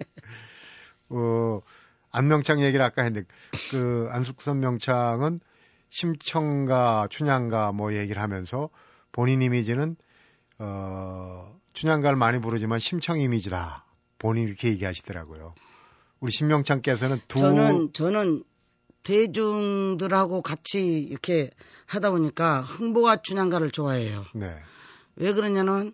어, 1.09 1.61
안명창 2.09 2.61
얘기를 2.61 2.85
아까 2.85 3.03
했는데, 3.03 3.27
그, 3.69 4.07
안숙선 4.11 4.61
명창은 4.61 5.41
심청가, 5.91 7.07
춘향가 7.11 7.73
뭐 7.73 7.93
얘기를 7.93 8.21
하면서 8.21 8.69
본인 9.11 9.41
이미지는, 9.41 9.97
어, 10.57 11.53
춘향가를 11.73 12.17
많이 12.17 12.39
부르지만 12.39 12.79
심청 12.79 13.19
이미지다. 13.19 13.85
본인 14.17 14.47
이렇게 14.47 14.69
얘기하시더라고요. 14.69 15.53
우리 16.19 16.31
신명창께서는 16.31 17.19
두, 17.27 17.39
저는 17.39 17.93
저는 17.93 18.43
대중들하고 19.03 20.41
같이 20.41 20.99
이렇게 20.99 21.49
하다 21.87 22.11
보니까 22.11 22.61
흥보와 22.61 23.17
춘향가를 23.17 23.71
좋아해요. 23.71 24.25
네, 24.33 24.55
왜 25.15 25.33
그러냐면 25.33 25.91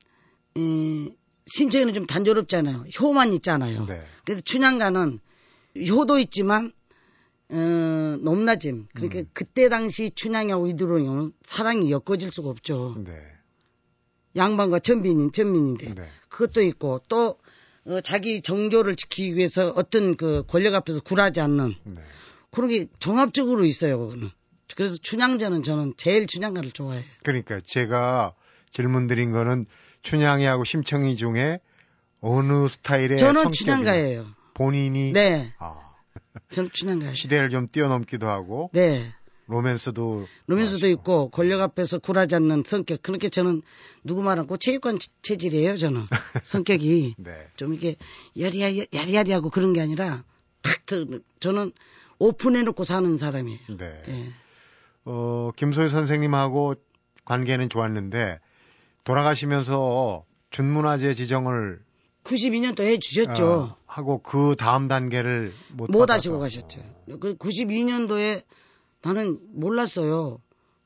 이 0.56 1.16
심청이는 1.48 1.94
좀 1.94 2.06
단조롭잖아요. 2.06 2.84
효만 3.00 3.34
있잖아요. 3.34 3.86
네. 3.86 4.02
그래서 4.26 4.42
춘향가는 4.42 5.22
효도 5.88 6.20
있지만 6.20 6.74
어, 7.50 8.18
높낮임. 8.20 8.88
그러니까 8.94 9.20
음. 9.20 9.30
그때 9.34 9.70
당시 9.70 10.12
춘향하고 10.12 10.68
이두롱이 10.68 11.32
사랑이 11.44 11.92
엮어질 11.92 12.32
수가 12.32 12.50
없죠. 12.50 12.96
네. 13.06 13.14
양반과 14.36 14.80
전빈인, 14.80 15.32
전민인데. 15.32 15.96
네. 15.96 16.10
그것도 16.30 16.62
있고 16.62 17.02
또 17.08 17.40
어, 17.86 18.02
자기 18.02 18.42
정조를 18.42 18.96
지키기 18.96 19.36
위해서 19.36 19.74
어떤 19.76 20.18
그 20.18 20.44
권력 20.48 20.76
앞에서 20.76 21.00
굴하지 21.00 21.40
않는 21.40 21.76
네. 21.84 22.02
그런 22.52 22.70
게 22.70 22.88
종합적으로 23.00 23.66
있어요. 23.66 23.98
그거는. 24.00 24.30
그래서 24.76 24.98
춘향전은 24.98 25.64
저는 25.64 25.94
제일 25.98 26.28
춘향가를 26.28 26.72
좋아해요. 26.72 27.04
그러니까 27.24 27.62
제가 27.62 28.34
질문 28.72 29.08
드린 29.08 29.32
거는 29.32 29.66
춘향이하고 30.04 30.66
심청이 30.66 31.16
중에 31.16 31.60
어느 32.22 32.68
스타일의 32.68 33.18
저는 33.18 33.52
춘향가예요. 33.52 34.28
본인이 34.54 35.14
네, 35.14 35.54
아, 35.60 35.87
저는 36.50 36.70
춘향가예요. 36.74 37.14
시대를 37.14 37.50
좀 37.50 37.68
뛰어넘기도 37.68 38.28
하고 38.28 38.70
네. 38.74 39.12
로맨스도 39.48 40.28
로맨스도. 40.48 40.88
있고 40.90 41.30
권력 41.30 41.62
앞에서 41.62 42.00
굴하지 42.00 42.36
않는 42.36 42.64
성격. 42.68 43.02
그렇게 43.02 43.30
저는 43.30 43.62
누구 44.04 44.22
말하고 44.22 44.58
체육관 44.58 45.00
체- 45.00 45.10
체질이에요. 45.22 45.78
저는 45.78 46.06
성격이 46.44 47.16
네. 47.18 47.32
좀 47.56 47.74
이게 47.74 47.96
야리야리 48.40 48.88
야리야리하고 48.94 49.50
그런 49.50 49.72
게 49.74 49.80
아니라 49.82 50.24
탁 50.62 50.86
트- 50.86 51.22
저는 51.40 51.72
오픈해놓고 52.20 52.84
사는 52.84 53.16
사람이에요. 53.16 53.60
네. 53.78 54.04
예. 54.10 54.30
어, 55.06 55.52
김소희 55.56 55.88
선생님하고 55.88 56.76
관계는 57.24 57.70
좋았는데 57.70 58.40
돌아가시면서 59.06 60.26
준문화재 60.52 61.14
지정을 61.14 61.80
92년도 62.24 62.82
해 62.82 62.98
주셨죠. 63.00 63.48
어, 63.50 63.77
하고 63.98 64.22
그 64.22 64.56
다음 64.56 64.88
단계를 64.88 65.52
못, 65.70 65.90
못. 65.90 66.12
하시고 66.12 66.38
가셨죠. 66.38 66.80
그 67.20 67.36
92년도에 67.36 68.44
나는 69.02 69.40
몰랐어요. 69.54 70.40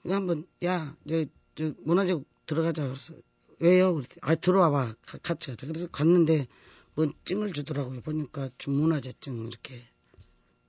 한번 0.08 0.46
야, 0.64 0.96
저, 1.08 1.26
저 1.56 1.74
문화재 1.84 2.16
들어가자 2.46 2.88
그래서 2.88 3.14
왜요? 3.60 3.96
그렇게 3.96 4.16
아 4.22 4.34
들어와봐 4.36 4.96
가- 5.06 5.18
같이 5.18 5.50
가자. 5.50 5.68
그래서 5.68 5.88
갔는데 5.88 6.48
뭔 6.96 7.12
증을 7.26 7.52
주더라고요. 7.52 8.00
보니까 8.00 8.50
준문화재증 8.58 9.46
이렇게 9.48 9.82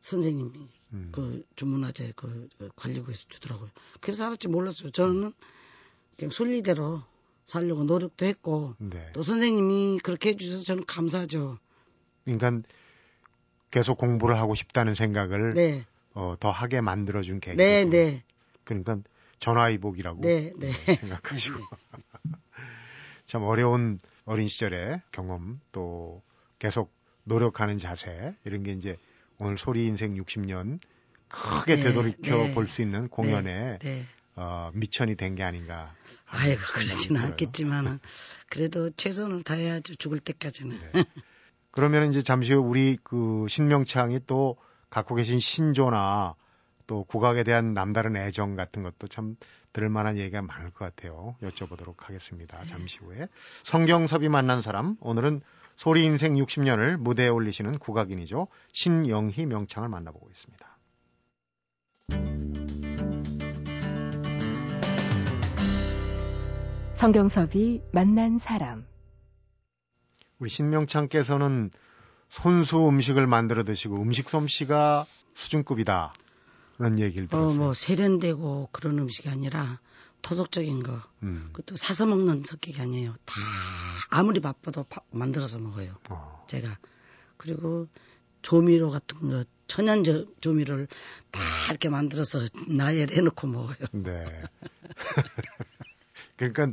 선생님이 0.01 0.69
음. 0.95 1.09
그 1.13 1.45
준문화재 1.55 2.13
그, 2.17 2.49
그 2.59 2.71
관리부에서 2.75 3.27
주더라고요. 3.29 3.71
그래서 4.01 4.25
알았지 4.27 4.49
몰랐어요. 4.49 4.91
저는 4.91 5.33
그냥 6.17 6.31
순리대로 6.33 7.03
살려고 7.45 7.85
노력도 7.85 8.27
했고 8.27 8.75
네. 8.79 9.11
또 9.13 9.23
선생님이 9.23 10.01
그렇게 10.03 10.31
해주셔서 10.31 10.65
저는 10.65 10.85
감사하죠. 10.87 11.59
그러니까 12.25 12.63
계속 13.71 13.97
공부를 13.99 14.37
하고 14.39 14.55
싶다는 14.55 14.95
생각을 14.95 15.55
네, 15.55 15.87
어, 16.15 16.35
더 16.39 16.51
하게 16.51 16.81
만들어준 16.81 17.41
계기. 17.41 17.57
네, 17.57 17.85
네, 17.85 18.23
그러니까 18.65 18.99
전화위복이라고 19.41 20.21
네, 20.23 20.53
네. 20.57 20.71
생각하시고 21.01 21.59
참 23.27 23.43
어려운 23.43 23.99
어린 24.25 24.49
시절의 24.49 25.01
경험 25.11 25.61
또 25.73 26.23
계속 26.59 26.93
노력하는 27.25 27.79
자세 27.79 28.35
이런 28.45 28.63
게 28.63 28.73
이제 28.73 28.97
오늘 29.39 29.59
소리 29.59 29.87
인생 29.87 30.15
60년 30.15 30.79
크게 31.29 31.77
네, 31.77 31.83
되돌이켜 31.83 32.37
네. 32.37 32.55
볼수 32.55 32.83
있는 32.83 33.09
공연에 33.09 33.79
네. 33.79 34.05
어, 34.37 34.71
미천이 34.75 35.17
된 35.17 35.35
게 35.35 35.43
아닌가. 35.43 35.95
아이고 36.27 36.61
그러지는 36.73 37.17
들어요. 37.17 37.31
않겠지만은 37.33 38.01
그래도 38.49 38.91
최선을 38.91 39.43
다해야죠 39.43 39.95
죽을 39.97 40.19
때까지는. 40.21 40.79
네. 40.93 41.05
그러면 41.73 42.11
이제 42.11 42.23
잠시 42.23 42.53
후 42.53 42.61
우리 42.61 42.97
그 43.03 43.47
신명창이 43.49 44.21
또 44.27 44.57
갖고 44.91 45.15
계신 45.15 45.41
신조나 45.41 46.37
또 46.87 47.05
국악에 47.05 47.43
대한 47.45 47.73
남다른 47.73 48.15
애정 48.17 48.57
같은 48.57 48.83
것도 48.83 49.09
참 49.09 49.37
들을 49.73 49.89
만한 49.89 50.19
얘기가 50.19 50.43
많을 50.43 50.71
것 50.71 50.85
같아요. 50.85 51.35
여쭤보도록 51.43 51.95
하겠습니다. 52.01 52.63
잠시 52.67 52.99
후에. 52.99 53.27
성경섭이 53.65 54.29
만난 54.29 54.61
사람, 54.61 54.97
오늘은 55.01 55.41
소리 55.77 56.05
인생 56.05 56.35
60년을 56.35 56.99
무대에 56.99 57.29
올리시는 57.29 57.79
국악인이죠. 57.79 58.49
신영희 58.73 59.47
명창을 59.47 59.89
만나보고 59.89 60.29
있습니다. 60.29 60.79
성경섭이 66.95 67.83
만난 67.93 68.37
사람. 68.39 68.92
우리 70.43 70.51
신명창께서는 70.51 71.71
손수 72.29 72.89
음식을 72.89 73.29
만들어 73.29 73.63
드시고 73.63 74.03
음식 74.03 74.29
솜씨가 74.29 75.07
수준급이다. 75.37 76.13
그런 76.77 76.99
얘기를 76.99 77.27
어, 77.27 77.29
들었어요. 77.29 77.59
뭐 77.61 77.75
세련되고 77.75 78.71
그런 78.73 78.99
음식이 78.99 79.29
아니라 79.29 79.79
토속적인 80.23 80.83
거. 80.83 81.01
음. 81.23 81.51
그것도 81.53 81.77
사서 81.77 82.07
먹는 82.07 82.43
성격이 82.45 82.81
아니에요. 82.81 83.15
다 83.25 83.35
아무리 84.11 84.41
바빠도 84.41 84.83
바- 84.83 85.03
만들어서 85.13 85.61
먹어요. 85.61 85.95
어. 86.11 86.45
제가 86.51 86.77
그리고 87.37 87.87
조미료 88.43 88.91
같은 88.91 89.29
거 89.29 89.45
천연 89.69 90.03
저, 90.03 90.27
조미료를 90.41 90.89
다 91.31 91.41
이렇게 91.71 91.89
만들어서 91.89 92.41
나열해 92.67 93.21
놓고 93.21 93.47
먹어요. 93.47 93.77
네. 93.93 94.43
그러니까 96.37 96.73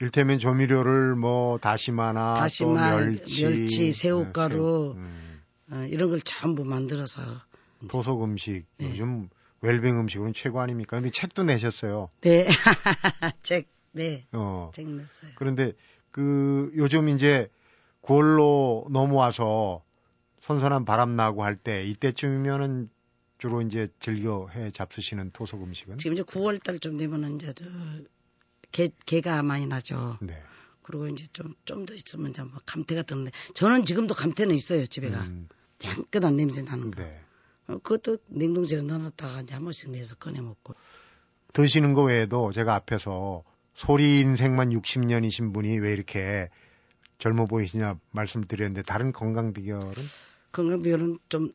일테면 0.00 0.38
조미료를 0.38 1.14
뭐 1.14 1.58
다시마나 1.58 2.34
다시마, 2.34 2.90
또 2.90 2.96
멸치, 2.96 3.44
멸치, 3.44 3.92
새우가루. 3.92 4.54
네, 4.54 4.58
새우, 4.58 4.94
음, 4.96 5.42
어, 5.70 5.86
이런 5.88 6.10
걸 6.10 6.20
전부 6.20 6.64
만들어서 6.64 7.22
토속 7.88 8.24
음식 8.24 8.64
네. 8.78 8.90
요즘 8.90 9.28
웰빙 9.60 9.98
음식으로는 10.00 10.34
최고 10.34 10.60
아닙니까? 10.60 10.96
근데 10.96 11.10
책도 11.10 11.44
내셨어요. 11.44 12.08
네. 12.20 12.46
책, 13.42 13.68
네. 13.92 14.26
어. 14.32 14.70
책 14.74 14.88
냈어요. 14.88 15.30
그런데 15.36 15.72
그 16.10 16.70
요즘 16.76 17.08
이제 17.08 17.48
9월로 18.02 18.90
넘어와서 18.90 19.82
선선한 20.42 20.84
바람 20.84 21.16
나고 21.16 21.44
할 21.44 21.56
때 21.56 21.84
이때쯤이면은 21.86 22.90
주로 23.38 23.62
이제 23.62 23.88
즐겨 23.98 24.48
해 24.48 24.70
잡수시는 24.70 25.30
토속 25.32 25.62
음식은 25.62 25.98
지금 25.98 26.14
이제 26.14 26.22
9월 26.22 26.62
달쯤 26.62 26.96
되면은 26.98 27.36
이제 27.36 27.52
저 27.54 27.64
개, 28.74 28.88
개가 29.06 29.42
많이 29.44 29.66
나죠. 29.66 30.18
네. 30.20 30.42
그리고 30.82 31.06
이제 31.08 31.26
좀, 31.32 31.54
좀 31.64 31.86
더 31.86 31.94
있으면 31.94 32.32
이제 32.32 32.42
뭐 32.42 32.60
감태가 32.66 33.02
뜨는데 33.02 33.30
저는 33.54 33.84
지금도 33.84 34.14
감태는 34.14 34.52
있어요, 34.54 34.84
집에가. 34.86 35.22
음, 35.22 35.48
향긋한 35.82 36.36
냄새 36.36 36.62
나는 36.62 36.90
거. 36.90 37.00
네. 37.00 37.20
어, 37.68 37.78
그것도 37.78 38.18
냉동실에 38.26 38.82
넣어놨다가 38.82 39.42
이제 39.42 39.54
한 39.54 39.62
번씩 39.62 39.90
내서 39.92 40.16
꺼내 40.16 40.40
먹고. 40.40 40.74
드시는 41.52 41.94
거 41.94 42.02
외에도 42.02 42.50
제가 42.52 42.74
앞에서 42.74 43.44
소리 43.74 44.20
인생만 44.20 44.70
60년이신 44.70 45.54
분이 45.54 45.78
왜 45.78 45.92
이렇게 45.92 46.48
젊어 47.18 47.46
보이시냐 47.46 47.98
말씀드렸는데 48.10 48.82
다른 48.82 49.12
건강 49.12 49.52
비결은 49.52 49.92
건강 50.50 50.82
비율은 50.82 51.18
좀 51.28 51.52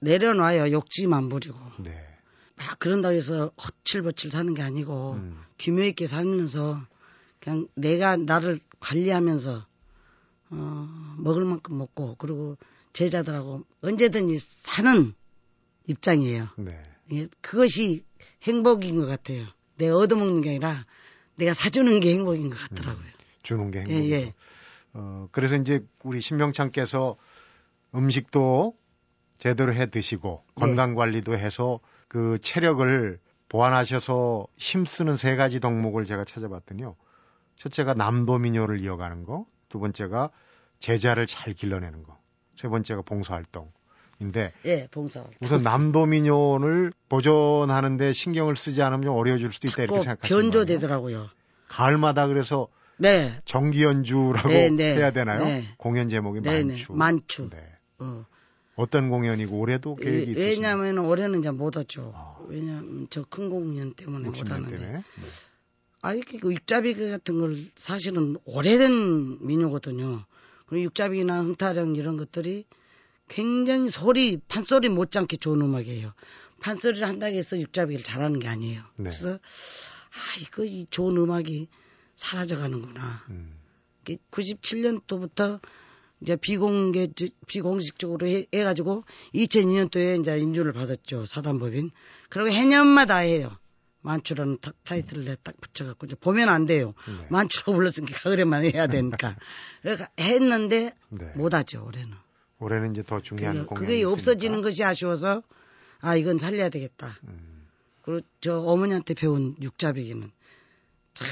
내려놔요. 0.00 0.72
욕심만 0.72 1.28
부리고. 1.28 1.58
네. 1.80 2.15
막 2.56 2.78
그런다고 2.78 3.14
해서 3.14 3.50
허칠버칠 3.62 4.30
사는 4.30 4.52
게 4.54 4.62
아니고 4.62 5.12
음, 5.12 5.42
규모 5.58 5.82
있게 5.82 6.06
살면서 6.06 6.80
그냥 7.40 7.68
내가 7.74 8.16
나를 8.16 8.58
관리하면서 8.80 9.66
어, 10.50 11.14
먹을 11.18 11.44
만큼 11.44 11.78
먹고 11.78 12.16
그리고 12.18 12.56
제자들하고 12.92 13.64
언제든지 13.82 14.38
사는 14.38 15.14
입장이에요. 15.86 16.48
네. 16.56 16.82
예, 17.12 17.28
그것이 17.40 18.04
행복인 18.42 18.96
것 18.96 19.06
같아요. 19.06 19.46
내가 19.76 19.96
얻어먹는 19.96 20.40
게 20.40 20.50
아니라 20.50 20.84
내가 21.36 21.52
사주는 21.52 22.00
게 22.00 22.14
행복인 22.14 22.50
것 22.50 22.58
같더라고요. 22.58 23.04
주는 23.42 23.70
게 23.70 23.80
예, 23.80 23.82
행복이죠. 23.82 24.14
예. 24.14 24.34
어, 24.94 25.28
그래서 25.30 25.56
이제 25.56 25.84
우리 26.02 26.22
신명창께서 26.22 27.16
음식도 27.94 28.76
제대로 29.38 29.74
해 29.74 29.90
드시고 29.90 30.44
네. 30.46 30.52
건강 30.54 30.94
관리도 30.94 31.36
해서 31.36 31.80
그 32.08 32.38
체력을 32.42 33.18
보완하셔서 33.48 34.46
힘쓰는 34.56 35.16
세 35.16 35.36
가지 35.36 35.60
덕목을 35.60 36.04
제가 36.06 36.24
찾아봤더니요. 36.24 36.96
첫째가 37.56 37.94
남도민요를 37.94 38.80
이어가는 38.80 39.24
거, 39.24 39.46
두 39.68 39.78
번째가 39.78 40.30
제자를 40.78 41.26
잘 41.26 41.52
길러내는 41.54 42.02
거, 42.02 42.18
세 42.56 42.68
번째가 42.68 43.02
봉사활동 43.02 43.70
인데 44.18 44.52
예, 44.64 44.88
봉사. 44.90 45.24
우선 45.40 45.62
남도민요를 45.62 46.92
보존하는데 47.08 48.12
신경을 48.12 48.56
쓰지 48.56 48.82
않으면 48.82 49.02
좀 49.02 49.14
어려워질 49.16 49.52
수도 49.52 49.68
있다 49.68 49.82
이렇게 49.82 49.96
꼭 49.98 50.02
생각하시는. 50.02 50.40
변조되더라고요. 50.42 51.28
가을마다 51.68 52.26
그래서 52.26 52.68
네, 52.96 53.40
정기 53.44 53.84
연주라고 53.84 54.48
네, 54.48 54.70
네. 54.70 54.96
해야 54.96 55.10
되나요? 55.10 55.44
네. 55.44 55.64
공연 55.76 56.08
제목이 56.08 56.40
네, 56.40 56.62
네. 56.62 56.64
만추. 56.64 56.92
만추. 56.94 57.50
네. 57.50 57.58
어. 57.98 58.24
어떤 58.76 59.08
공연이고 59.10 59.58
올해도 59.58 59.96
계획이 59.96 60.32
있으신가요? 60.32 60.76
왜냐하면 60.76 60.98
올해는 60.98 61.40
이제 61.40 61.50
못 61.50 61.76
왔죠. 61.76 62.12
아. 62.14 62.36
왜냐하면 62.46 63.08
저 63.10 63.24
큰 63.24 63.50
공연 63.50 63.94
때문에 63.94 64.28
못 64.28 64.34
60년 64.36 64.48
하는데. 64.50 64.76
때문에. 64.76 64.92
네. 64.98 65.04
아, 66.02 66.12
이렇게 66.14 66.38
그 66.38 66.52
육자비기 66.52 67.10
같은 67.10 67.40
걸 67.40 67.64
사실은 67.74 68.36
오래된 68.44 69.44
민요거든요. 69.44 70.24
그리고 70.66 70.84
육자비기나 70.84 71.40
흥타령 71.42 71.96
이런 71.96 72.16
것들이 72.16 72.66
굉장히 73.28 73.88
소리, 73.88 74.36
판소리 74.36 74.88
못지않게 74.88 75.38
좋은 75.38 75.60
음악이에요. 75.60 76.12
판소리를 76.60 77.06
한다고 77.06 77.34
해서 77.34 77.58
육자비기를 77.58 78.04
잘하는 78.04 78.38
게 78.38 78.46
아니에요. 78.48 78.82
네. 78.96 79.04
그래서, 79.04 79.32
아, 79.34 80.40
이거 80.42 80.64
이 80.64 80.86
좋은 80.90 81.16
음악이 81.16 81.68
사라져 82.14 82.56
가는구나. 82.56 83.24
음. 83.30 83.58
97년도부터 84.30 85.60
이제 86.20 86.36
비공개, 86.36 87.08
비공식적으로 87.46 88.26
해, 88.26 88.46
해가지고 88.52 89.04
2002년도에 89.34 90.20
이제 90.20 90.38
인준을 90.38 90.72
받았죠. 90.72 91.26
사단법인. 91.26 91.90
그리고 92.30 92.50
해년마다 92.50 93.18
해요. 93.18 93.50
만추라는 94.00 94.58
타, 94.60 94.70
타이틀을 94.84 95.24
내딱 95.24 95.60
붙여갖고 95.60 96.06
이제 96.06 96.14
보면 96.14 96.48
안 96.48 96.64
돼요. 96.64 96.94
네. 97.08 97.26
만추로 97.28 97.72
불렀으니까 97.74 98.16
가을에만 98.18 98.64
해야 98.64 98.86
되니까. 98.86 99.36
그래서 99.82 100.06
했는데 100.18 100.92
네. 101.08 101.32
못하죠 101.34 101.84
올해는. 101.84 102.12
올해는 102.58 102.92
이제 102.92 103.02
더 103.02 103.20
중요한 103.20 103.54
그게, 103.54 103.66
공연이 103.66 103.86
그게 103.86 104.04
없어지는. 104.04 104.62
것이 104.62 104.84
아쉬워서 104.84 105.42
아 106.00 106.16
이건 106.16 106.38
살려야 106.38 106.68
되겠다. 106.68 107.18
음. 107.24 107.66
그리고 108.02 108.26
저 108.40 108.60
어머니한테 108.60 109.14
배운 109.14 109.56
육자배기는 109.60 110.30
참 111.14 111.28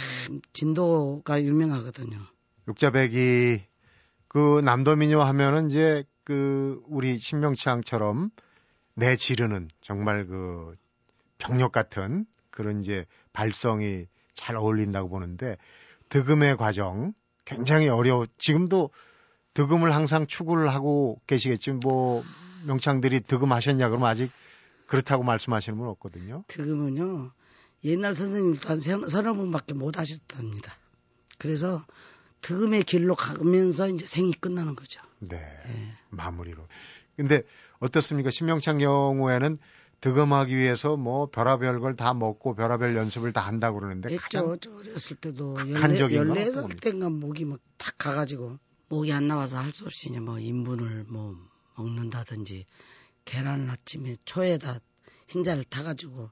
진도가 0.53 1.43
유명하거든요. 1.43 2.19
육자백이 2.67 3.63
그 4.35 4.61
남도민요 4.65 5.21
하면은 5.23 5.71
이제 5.71 6.03
그 6.25 6.83
우리 6.89 7.21
신명창처럼 7.21 8.31
내 8.95 9.15
지르는 9.15 9.69
정말 9.81 10.27
그 10.27 10.75
병력 11.39 11.71
같은 11.71 12.27
그런 12.51 12.81
이제 12.81 13.07
발성이 13.33 14.09
잘 14.35 14.57
어울린다고 14.57 15.09
보는데 15.09 15.57
득음의 16.09 16.57
과정 16.57 17.15
굉장히 17.45 17.89
어려워. 17.89 18.27
지금도 18.39 18.91
득음을 19.55 19.95
항상 19.95 20.27
추구를 20.27 20.69
하고 20.69 21.21
계시겠지만 21.29 21.79
뭐 21.79 22.25
명창들이 22.67 23.21
득음하셨냐 23.21 23.89
그러면 23.89 24.09
아직 24.09 24.33
그렇다고 24.89 25.23
말씀하시는 25.23 25.79
분 25.79 25.87
없거든요. 25.91 26.43
그러면요 26.49 27.31
옛날 27.85 28.17
선생님도 28.17 28.69
한 28.69 28.81
세- 28.81 28.99
서너 29.09 29.35
분밖에 29.35 29.75
못 29.75 29.97
하셨답니다. 29.97 30.73
그래서 31.39 31.85
득음의 32.45 32.83
길로 32.85 33.15
가면서 33.15 33.89
이제 33.89 34.05
생이 34.05 34.33
끝나는 34.35 34.77
거죠. 34.77 35.01
네. 35.19 35.37
예. 35.39 35.93
마무리로. 36.11 36.67
근데 37.17 37.43
어떻습니까? 37.79 38.31
신명창 38.31 38.77
경우에는 38.79 39.59
득음하기 40.03 40.55
위해서 40.55 40.97
뭐 40.99 41.31
별하별 41.31 41.81
걸 41.81 41.97
다 41.97 42.13
먹고 42.13 42.55
별하별 42.55 42.95
연습을 42.97 43.33
다 43.33 43.41
한다고 43.47 43.79
그러는데 43.81 44.15
가장 44.17 44.53
했죠. 44.53 44.57
저 44.61 44.77
어렸을 44.77 45.17
때도 45.17 45.57
열네 46.13 46.51
살? 46.51 46.69
때인가 46.69 47.09
목이 47.09 47.47
막 47.47 47.61
탁 47.79 47.95
가가지고 47.99 48.59
목이 48.89 49.13
안 49.13 49.27
나와서 49.29 49.59
할 49.59 49.73
수 49.73 49.85
없이 49.87 50.11
이제 50.11 50.21
뭐 50.21 50.39
인분을 50.39 51.05
뭐 51.09 51.35
먹는다든지 51.79 52.67
계란을 53.25 53.71
아침에 53.71 54.17
초에다 54.27 54.79
흰자를 55.29 55.65
타가지고 55.65 56.31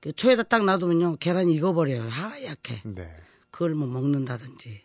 그 0.00 0.12
초에다 0.14 0.44
딱 0.44 0.64
놔두면요 0.64 1.16
계란이 1.16 1.52
익어버려요 1.54 2.02
하얗게 2.08 2.82
네. 2.86 3.14
그걸 3.50 3.74
뭐 3.74 3.86
먹는다든지 3.88 4.80
그 4.80 4.83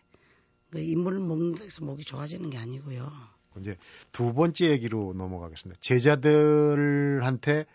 인분을 0.78 1.18
먹는다 1.20 1.64
해서 1.64 1.84
목이 1.84 2.04
좋아지는 2.04 2.50
게 2.50 2.58
아니고요. 2.58 3.10
이제 3.58 3.76
두 4.12 4.32
번째 4.32 4.70
얘기로 4.70 5.14
넘어가겠습니다. 5.16 5.80
제자들한테 5.80 7.66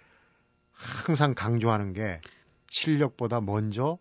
항상 0.72 1.34
강조하는 1.34 1.94
게 1.94 2.22
실력보다 2.72 3.42
먼저 3.42 3.98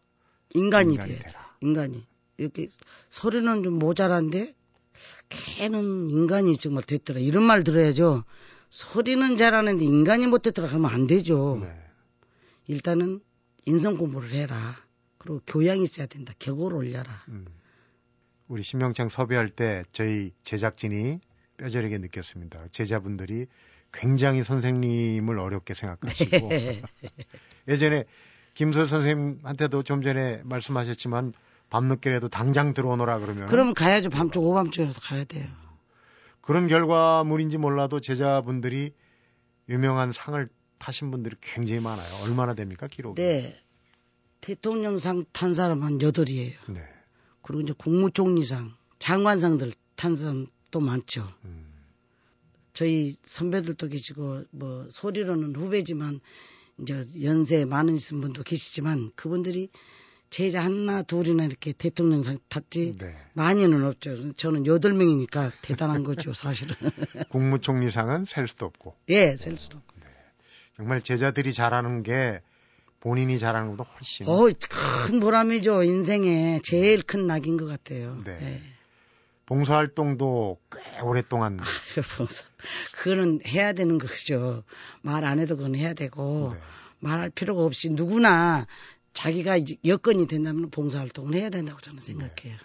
인간이, 0.54 0.94
인간이 0.94 1.10
돼야죠. 1.12 1.26
되라. 1.26 1.56
인간이 1.60 2.06
이렇게 2.36 2.68
소리는 3.10 3.62
좀 3.62 3.78
모자란데 3.78 4.54
걔는 5.28 6.10
인간이 6.10 6.56
정말 6.56 6.84
됐더라 6.84 7.20
이런 7.20 7.42
말 7.42 7.64
들어야죠. 7.64 8.24
소리는 8.70 9.36
잘하는데 9.36 9.84
인간이 9.84 10.26
못됐더라 10.26 10.68
그러면 10.68 10.90
안 10.90 11.06
되죠. 11.06 11.58
네. 11.60 11.72
일단은 12.66 13.20
인성 13.66 13.96
공부를 13.96 14.30
해라. 14.30 14.76
그리고 15.18 15.40
교양이 15.46 15.84
있어야 15.84 16.06
된다. 16.06 16.32
격오를 16.38 16.76
올려라. 16.76 17.10
음. 17.28 17.46
우리 18.48 18.62
신명창 18.62 19.08
섭외할 19.08 19.48
때 19.48 19.84
저희 19.92 20.32
제작진이 20.42 21.20
뼈저리게 21.56 21.98
느꼈습니다. 21.98 22.68
제자분들이 22.72 23.46
굉장히 23.92 24.42
선생님을 24.42 25.38
어렵게 25.38 25.74
생각하시고 25.74 26.50
예전에 27.68 28.04
김소 28.54 28.86
선생님한테도 28.86 29.82
좀 29.82 30.02
전에 30.02 30.40
말씀하셨지만 30.44 31.32
밤늦게라도 31.70 32.28
당장 32.28 32.74
들어오너라 32.74 33.18
그러면 33.18 33.46
그러면 33.46 33.74
가야죠. 33.74 34.10
밤중 34.10 34.44
오밤중이라도 34.44 35.00
가야 35.00 35.24
돼요. 35.24 35.46
그런 36.40 36.66
결과물인지 36.68 37.56
몰라도 37.56 38.00
제자분들이 38.00 38.92
유명한 39.68 40.12
상을 40.12 40.48
타신 40.78 41.10
분들이 41.10 41.36
굉장히 41.40 41.80
많아요. 41.80 42.24
얼마나 42.24 42.54
됩니까 42.54 42.86
기록이? 42.86 43.20
네. 43.20 43.56
대통령상 44.40 45.24
탄 45.32 45.54
사람 45.54 45.82
한 45.82 46.02
여덟이에요. 46.02 46.52
네. 46.68 46.82
그리고 47.44 47.60
이제 47.60 47.74
국무총리상, 47.76 48.74
장관상들 48.98 49.72
탄 49.96 50.16
사람 50.16 50.46
또 50.70 50.80
많죠. 50.80 51.28
음. 51.44 51.66
저희 52.72 53.16
선배들도 53.22 53.86
계시고 53.86 54.44
뭐 54.50 54.88
소리로는 54.90 55.54
후배지만 55.54 56.20
이제 56.80 57.06
연세 57.22 57.64
많으신 57.64 58.20
분도 58.20 58.42
계시지만 58.42 59.12
그분들이 59.14 59.68
제자 60.30 60.64
하나 60.64 61.02
둘이나 61.02 61.44
이렇게 61.44 61.72
대통령상 61.72 62.38
탔지 62.48 62.96
네. 62.98 63.14
많이는 63.34 63.84
없죠. 63.84 64.32
저는 64.32 64.66
여덟 64.66 64.92
명이니까 64.94 65.52
대단한 65.62 66.02
거죠, 66.02 66.32
사실은. 66.32 66.74
국무총리상은 67.28 68.24
셀 68.24 68.48
수도 68.48 68.66
없고 68.66 68.96
예, 69.10 69.36
셀 69.36 69.56
수도 69.58 69.78
없고. 69.78 69.94
정말 70.76 71.02
제자들이 71.02 71.52
잘하는 71.52 72.02
게 72.02 72.40
본인이 73.04 73.38
잘하는 73.38 73.68
것보다 73.76 73.90
훨씬 73.90 74.26
어, 74.26 74.48
큰 75.06 75.20
보람이죠. 75.20 75.82
인생에 75.82 76.60
제일 76.64 77.02
큰 77.02 77.26
낙인 77.26 77.58
것 77.58 77.66
같아요. 77.66 78.20
네. 78.24 78.38
예. 78.40 78.60
봉사활동도 79.44 80.58
꽤 80.72 81.00
오랫동안 81.02 81.58
그거는 82.94 83.40
해야 83.46 83.74
되는 83.74 83.98
거죠. 83.98 84.64
말 85.02 85.22
안 85.24 85.38
해도 85.38 85.56
그건 85.58 85.74
해야 85.74 85.92
되고 85.92 86.52
네. 86.54 86.60
말할 87.00 87.28
필요가 87.28 87.62
없이 87.62 87.90
누구나 87.90 88.66
자기가 89.12 89.58
여건이 89.84 90.26
된다면 90.26 90.70
봉사활동을 90.70 91.34
해야 91.34 91.50
된다고 91.50 91.80
저는 91.82 92.00
생각해요. 92.00 92.56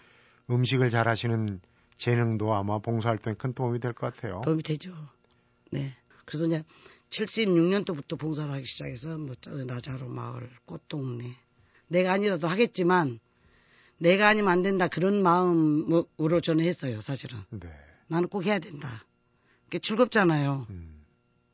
음식을 0.49 0.89
잘하시는 0.89 1.59
재능도 1.97 2.53
아마 2.55 2.79
봉사활동에 2.79 3.35
큰 3.37 3.53
도움이 3.53 3.79
될 3.79 3.91
것 3.91 4.15
같아요. 4.15 4.39
도움이 4.45 4.63
되죠. 4.63 4.93
네. 5.71 5.93
그래서 6.23 6.45
이제 6.45 6.63
76년도부터 7.09 8.17
봉사를 8.17 8.51
하기 8.51 8.65
시작해서 8.65 9.17
뭐저 9.17 9.65
나자로 9.65 10.07
마을 10.07 10.49
꽃동네 10.65 11.35
내가 11.87 12.13
아니라도 12.13 12.47
하겠지만 12.47 13.19
내가 13.97 14.27
아니면 14.29 14.51
안 14.51 14.61
된다 14.61 14.87
그런 14.87 15.21
마음으로 15.21 16.39
저는 16.41 16.63
했어요 16.63 17.01
사실은 17.01 17.39
네. 17.49 17.69
나는 18.07 18.29
꼭 18.29 18.45
해야 18.45 18.59
된다 18.59 19.05
그게 19.65 19.79
즐겁잖아요 19.79 20.67
음. 20.69 20.99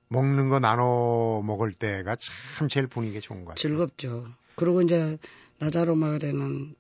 먹는 0.10 0.50
거 0.50 0.60
나눠 0.60 1.42
먹을 1.44 1.74
때가 1.74 2.16
참 2.58 2.70
제일 2.70 2.88
분위기 2.88 3.20
좋은 3.20 3.40
것 3.44 3.50
같아요. 3.50 3.62
즐겁죠 3.62 4.28
그리고 4.56 4.82
이제 4.82 5.18
나자로 5.58 5.96
마을에는 5.96 6.76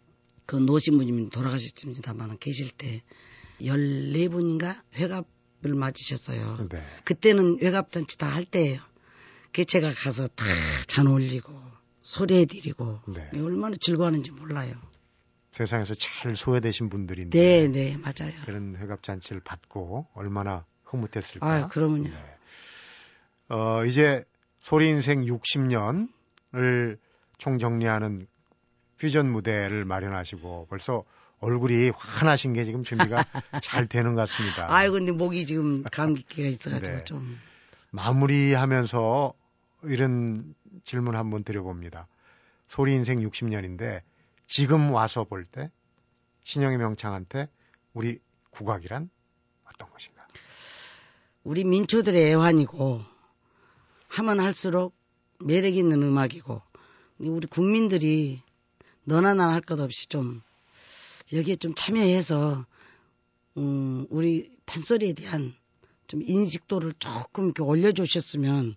그 0.45 0.55
노신부님 0.57 1.29
돌아가셨습니다만 1.29 2.37
계실 2.39 2.69
때 2.71 3.01
14분인가 3.59 4.81
회갑 4.93 5.25
을 5.65 5.73
맞으셨어요 5.73 6.67
네. 6.69 6.83
그때는 7.03 7.57
외갑잔치 7.61 8.17
다 8.17 8.27
할 8.27 8.45
때예요. 8.45 8.79
그 9.51 9.65
제가 9.65 9.91
가서 9.93 10.27
다 10.27 10.45
잔 10.87 11.07
올리고 11.07 11.51
소리해드리고 12.01 13.01
네. 13.07 13.29
얼마나 13.33 13.75
즐거워하는지 13.79 14.31
몰라요. 14.31 14.75
세상에서 15.53 15.93
제일 15.95 16.35
소외되신 16.35 16.89
분들인데 16.89 17.39
네, 17.39 17.67
네, 17.67 17.97
맞아요. 17.97 18.33
그런 18.45 18.75
회갑 18.77 19.01
잔치를 19.03 19.41
받고 19.41 20.07
얼마나 20.13 20.65
흐뭇했을까. 20.83 21.47
아, 21.47 21.67
그러면요. 21.67 22.09
네. 22.09 22.35
어, 23.49 23.83
이제 23.85 24.23
소리 24.59 24.87
인생 24.89 25.21
60년을 25.21 26.97
총정리하는 27.37 28.27
퓨전 28.97 29.31
무대를 29.31 29.85
마련하시고 29.85 30.67
벌써 30.69 31.03
얼굴이 31.39 31.89
환하신 31.95 32.53
게 32.53 32.65
지금 32.65 32.83
준비가 32.83 33.23
잘 33.63 33.87
되는 33.87 34.15
것 34.15 34.21
같습니다. 34.27 34.67
아이고, 34.69 34.93
근데 34.93 35.11
목이 35.11 35.45
지금 35.45 35.83
감기기가 35.83 36.47
있어가지고 36.47 36.97
네. 36.97 37.03
좀. 37.03 37.37
마무리하면서 37.91 39.33
이런 39.83 40.55
질문 40.83 41.15
한번 41.15 41.43
드려봅니다. 41.43 42.07
소리 42.67 42.93
인생 42.93 43.19
60년인데 43.19 44.01
지금 44.47 44.91
와서 44.91 45.23
볼 45.23 45.45
때 45.45 45.71
신영희 46.43 46.77
명창한테 46.77 47.47
우리 47.93 48.19
국악이란 48.51 49.09
어떤 49.65 49.89
것인가? 49.91 50.27
우리 51.43 51.63
민초들의 51.63 52.31
애환이고 52.31 53.01
하면 54.09 54.39
할수록 54.39 54.95
매력 55.39 55.75
있는 55.75 56.01
음악이고 56.03 56.61
우리 57.19 57.47
국민들이 57.47 58.41
너나 59.03 59.33
나나 59.33 59.53
할 59.53 59.61
것 59.61 59.79
없이 59.79 60.07
좀 60.07 60.41
여기에 61.33 61.55
좀 61.57 61.73
참여해서 61.75 62.65
음, 63.57 64.07
우리 64.09 64.51
판소리에 64.65 65.13
대한 65.13 65.53
좀 66.07 66.21
인식도를 66.23 66.93
조금 66.99 67.45
이렇게 67.45 67.63
올려주셨으면 67.63 68.75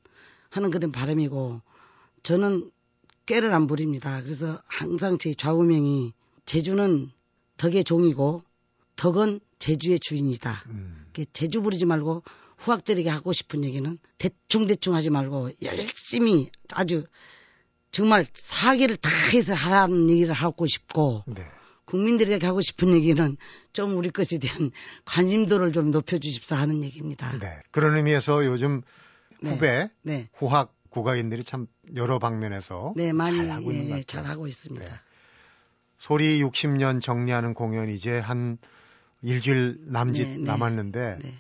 하는 0.50 0.70
그런 0.70 0.92
바람이고 0.92 1.61
저는 2.22 2.70
꾀를 3.26 3.52
안 3.52 3.66
부립니다. 3.66 4.22
그래서 4.22 4.61
항상 4.66 5.18
제 5.18 5.34
좌우명이 5.34 6.14
제주는 6.46 7.11
덕의 7.58 7.84
종이고 7.84 8.42
덕은 8.96 9.40
제주의 9.58 9.98
주인이다. 10.00 10.64
음. 10.68 11.06
제주 11.32 11.61
부리지 11.61 11.84
말고 11.84 12.22
후학들에게 12.56 13.08
하고 13.11 13.32
싶은 13.32 13.64
얘기는 13.64 13.98
대충 14.16 14.66
대충 14.66 14.94
하지 14.94 15.11
말고 15.11 15.50
열심히 15.62 16.50
아주 16.72 17.04
정말 17.90 18.24
사기를 18.32 18.96
다 18.96 19.11
해서 19.32 19.54
하라는 19.54 20.11
얘기를 20.11 20.32
하고 20.32 20.66
싶고 20.66 21.24
네. 21.26 21.44
국민들에게 21.88 22.46
하고 22.46 22.61
싶은 22.61 22.92
얘기는 22.92 23.37
좀 23.72 23.96
우리 23.96 24.11
것에 24.11 24.38
대한 24.38 24.70
관심도를 25.07 25.72
좀 25.72 25.90
높여주십사 25.90 26.55
하는 26.55 26.85
얘기입니다. 26.85 27.38
네. 27.38 27.61
그런 27.70 27.96
의미에서 27.96 28.44
요즘 28.44 28.83
네. 29.40 29.51
후배 29.51 29.90
네, 30.03 30.29
후학 30.35 30.74
국악인들이 30.90 31.44
참 31.44 31.66
여러 31.96 32.18
방면에서 32.18 32.92
네 32.94 33.12
많이 33.14 33.38
잘 33.38 33.51
하고 33.51 33.72
있는 33.72 33.88
것 33.88 33.96
예, 33.96 34.01
같아요. 34.01 34.05
잘하고 34.05 34.46
있습니다. 34.46 34.87
네. 34.87 34.92
소리 35.98 36.42
60년 36.42 37.01
정리하는 37.01 37.55
공연 37.55 37.88
이제 37.88 38.18
한 38.18 38.59
일주일 39.22 39.79
남짓 39.87 40.29
네, 40.29 40.37
네. 40.37 40.42
남았는데 40.42 41.18
네, 41.22 41.35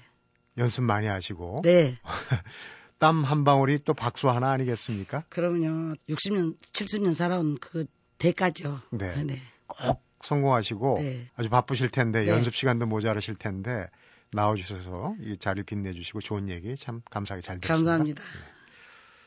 연습 0.56 0.82
많이 0.82 1.06
하시고 1.06 1.60
네. 1.62 1.98
땀한 2.98 3.44
방울이 3.44 3.80
또 3.84 3.92
박수 3.92 4.30
하나 4.30 4.50
아니겠습니까? 4.52 5.24
그러면요 5.28 5.94
60년, 6.08 6.58
70년 6.58 7.14
살아온 7.14 7.58
그 7.60 7.84
대가죠. 8.16 8.80
네. 8.90 9.22
네, 9.22 9.38
꼭 9.66 10.07
성공하시고 10.22 10.96
네. 10.98 11.26
아주 11.36 11.48
바쁘실 11.48 11.90
텐데 11.90 12.24
네. 12.24 12.30
연습 12.30 12.54
시간도 12.54 12.86
모자라실 12.86 13.36
텐데 13.36 13.86
나와주셔서 14.32 15.14
이 15.22 15.36
자리를 15.38 15.64
빛내주시고 15.64 16.20
좋은 16.20 16.48
얘기 16.48 16.76
참 16.76 17.02
감사하게 17.10 17.42
잘 17.42 17.60
들었습니다. 17.60 17.90
감사합니다. 17.90 18.22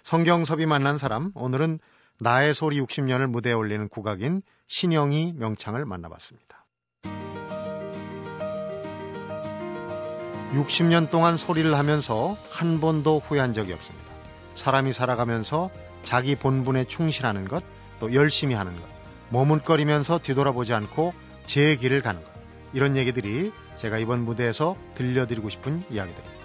성경섭이 0.03 0.65
만난 0.65 0.97
사람 0.97 1.31
오늘은 1.35 1.79
나의 2.19 2.53
소리 2.53 2.79
60년을 2.79 3.27
무대에 3.27 3.53
올리는 3.53 3.87
국악인 3.87 4.41
신영희 4.67 5.33
명창을 5.37 5.85
만나봤습니다. 5.85 6.65
60년 10.53 11.09
동안 11.09 11.37
소리를 11.37 11.73
하면서 11.73 12.37
한 12.49 12.81
번도 12.81 13.19
후회한 13.19 13.53
적이 13.53 13.73
없습니다. 13.73 14.11
사람이 14.55 14.91
살아가면서 14.91 15.71
자기 16.03 16.35
본분에 16.35 16.85
충실하는 16.85 17.47
것, 17.47 17.63
또 17.99 18.13
열심히 18.13 18.53
하는 18.53 18.75
것, 18.75 19.00
머문거리면서 19.31 20.19
뒤돌아보지 20.19 20.73
않고 20.73 21.13
제 21.45 21.75
길을 21.75 22.01
가는 22.01 22.23
것. 22.23 22.29
이런 22.73 22.95
얘기들이 22.95 23.51
제가 23.77 23.97
이번 23.97 24.23
무대에서 24.23 24.75
들려드리고 24.95 25.49
싶은 25.49 25.83
이야기들입니다. 25.89 26.41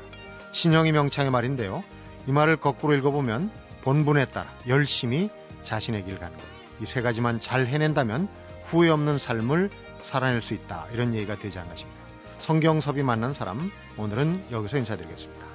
신영희 0.52 0.92
명창의 0.92 1.30
말인데요. 1.30 1.84
이 2.26 2.32
말을 2.32 2.56
거꾸로 2.56 2.94
읽어보면 2.94 3.50
본분에 3.82 4.26
따라 4.26 4.52
열심히 4.66 5.28
자신의 5.62 6.04
길 6.04 6.18
가는 6.18 6.36
것. 6.36 6.42
이 6.80 6.84
세 6.86 7.00
가지만 7.00 7.40
잘 7.40 7.66
해낸다면 7.66 8.28
후회 8.64 8.88
없는 8.90 9.18
삶을 9.18 9.70
살아낼 10.04 10.42
수 10.42 10.54
있다. 10.54 10.86
이런 10.92 11.14
얘기가 11.14 11.36
되지 11.36 11.58
않나 11.58 11.74
싶네요. 11.74 11.96
성경섭이 12.38 13.02
만난 13.02 13.32
사람, 13.34 13.70
오늘은 13.96 14.44
여기서 14.52 14.78
인사드리겠습니다. 14.78 15.45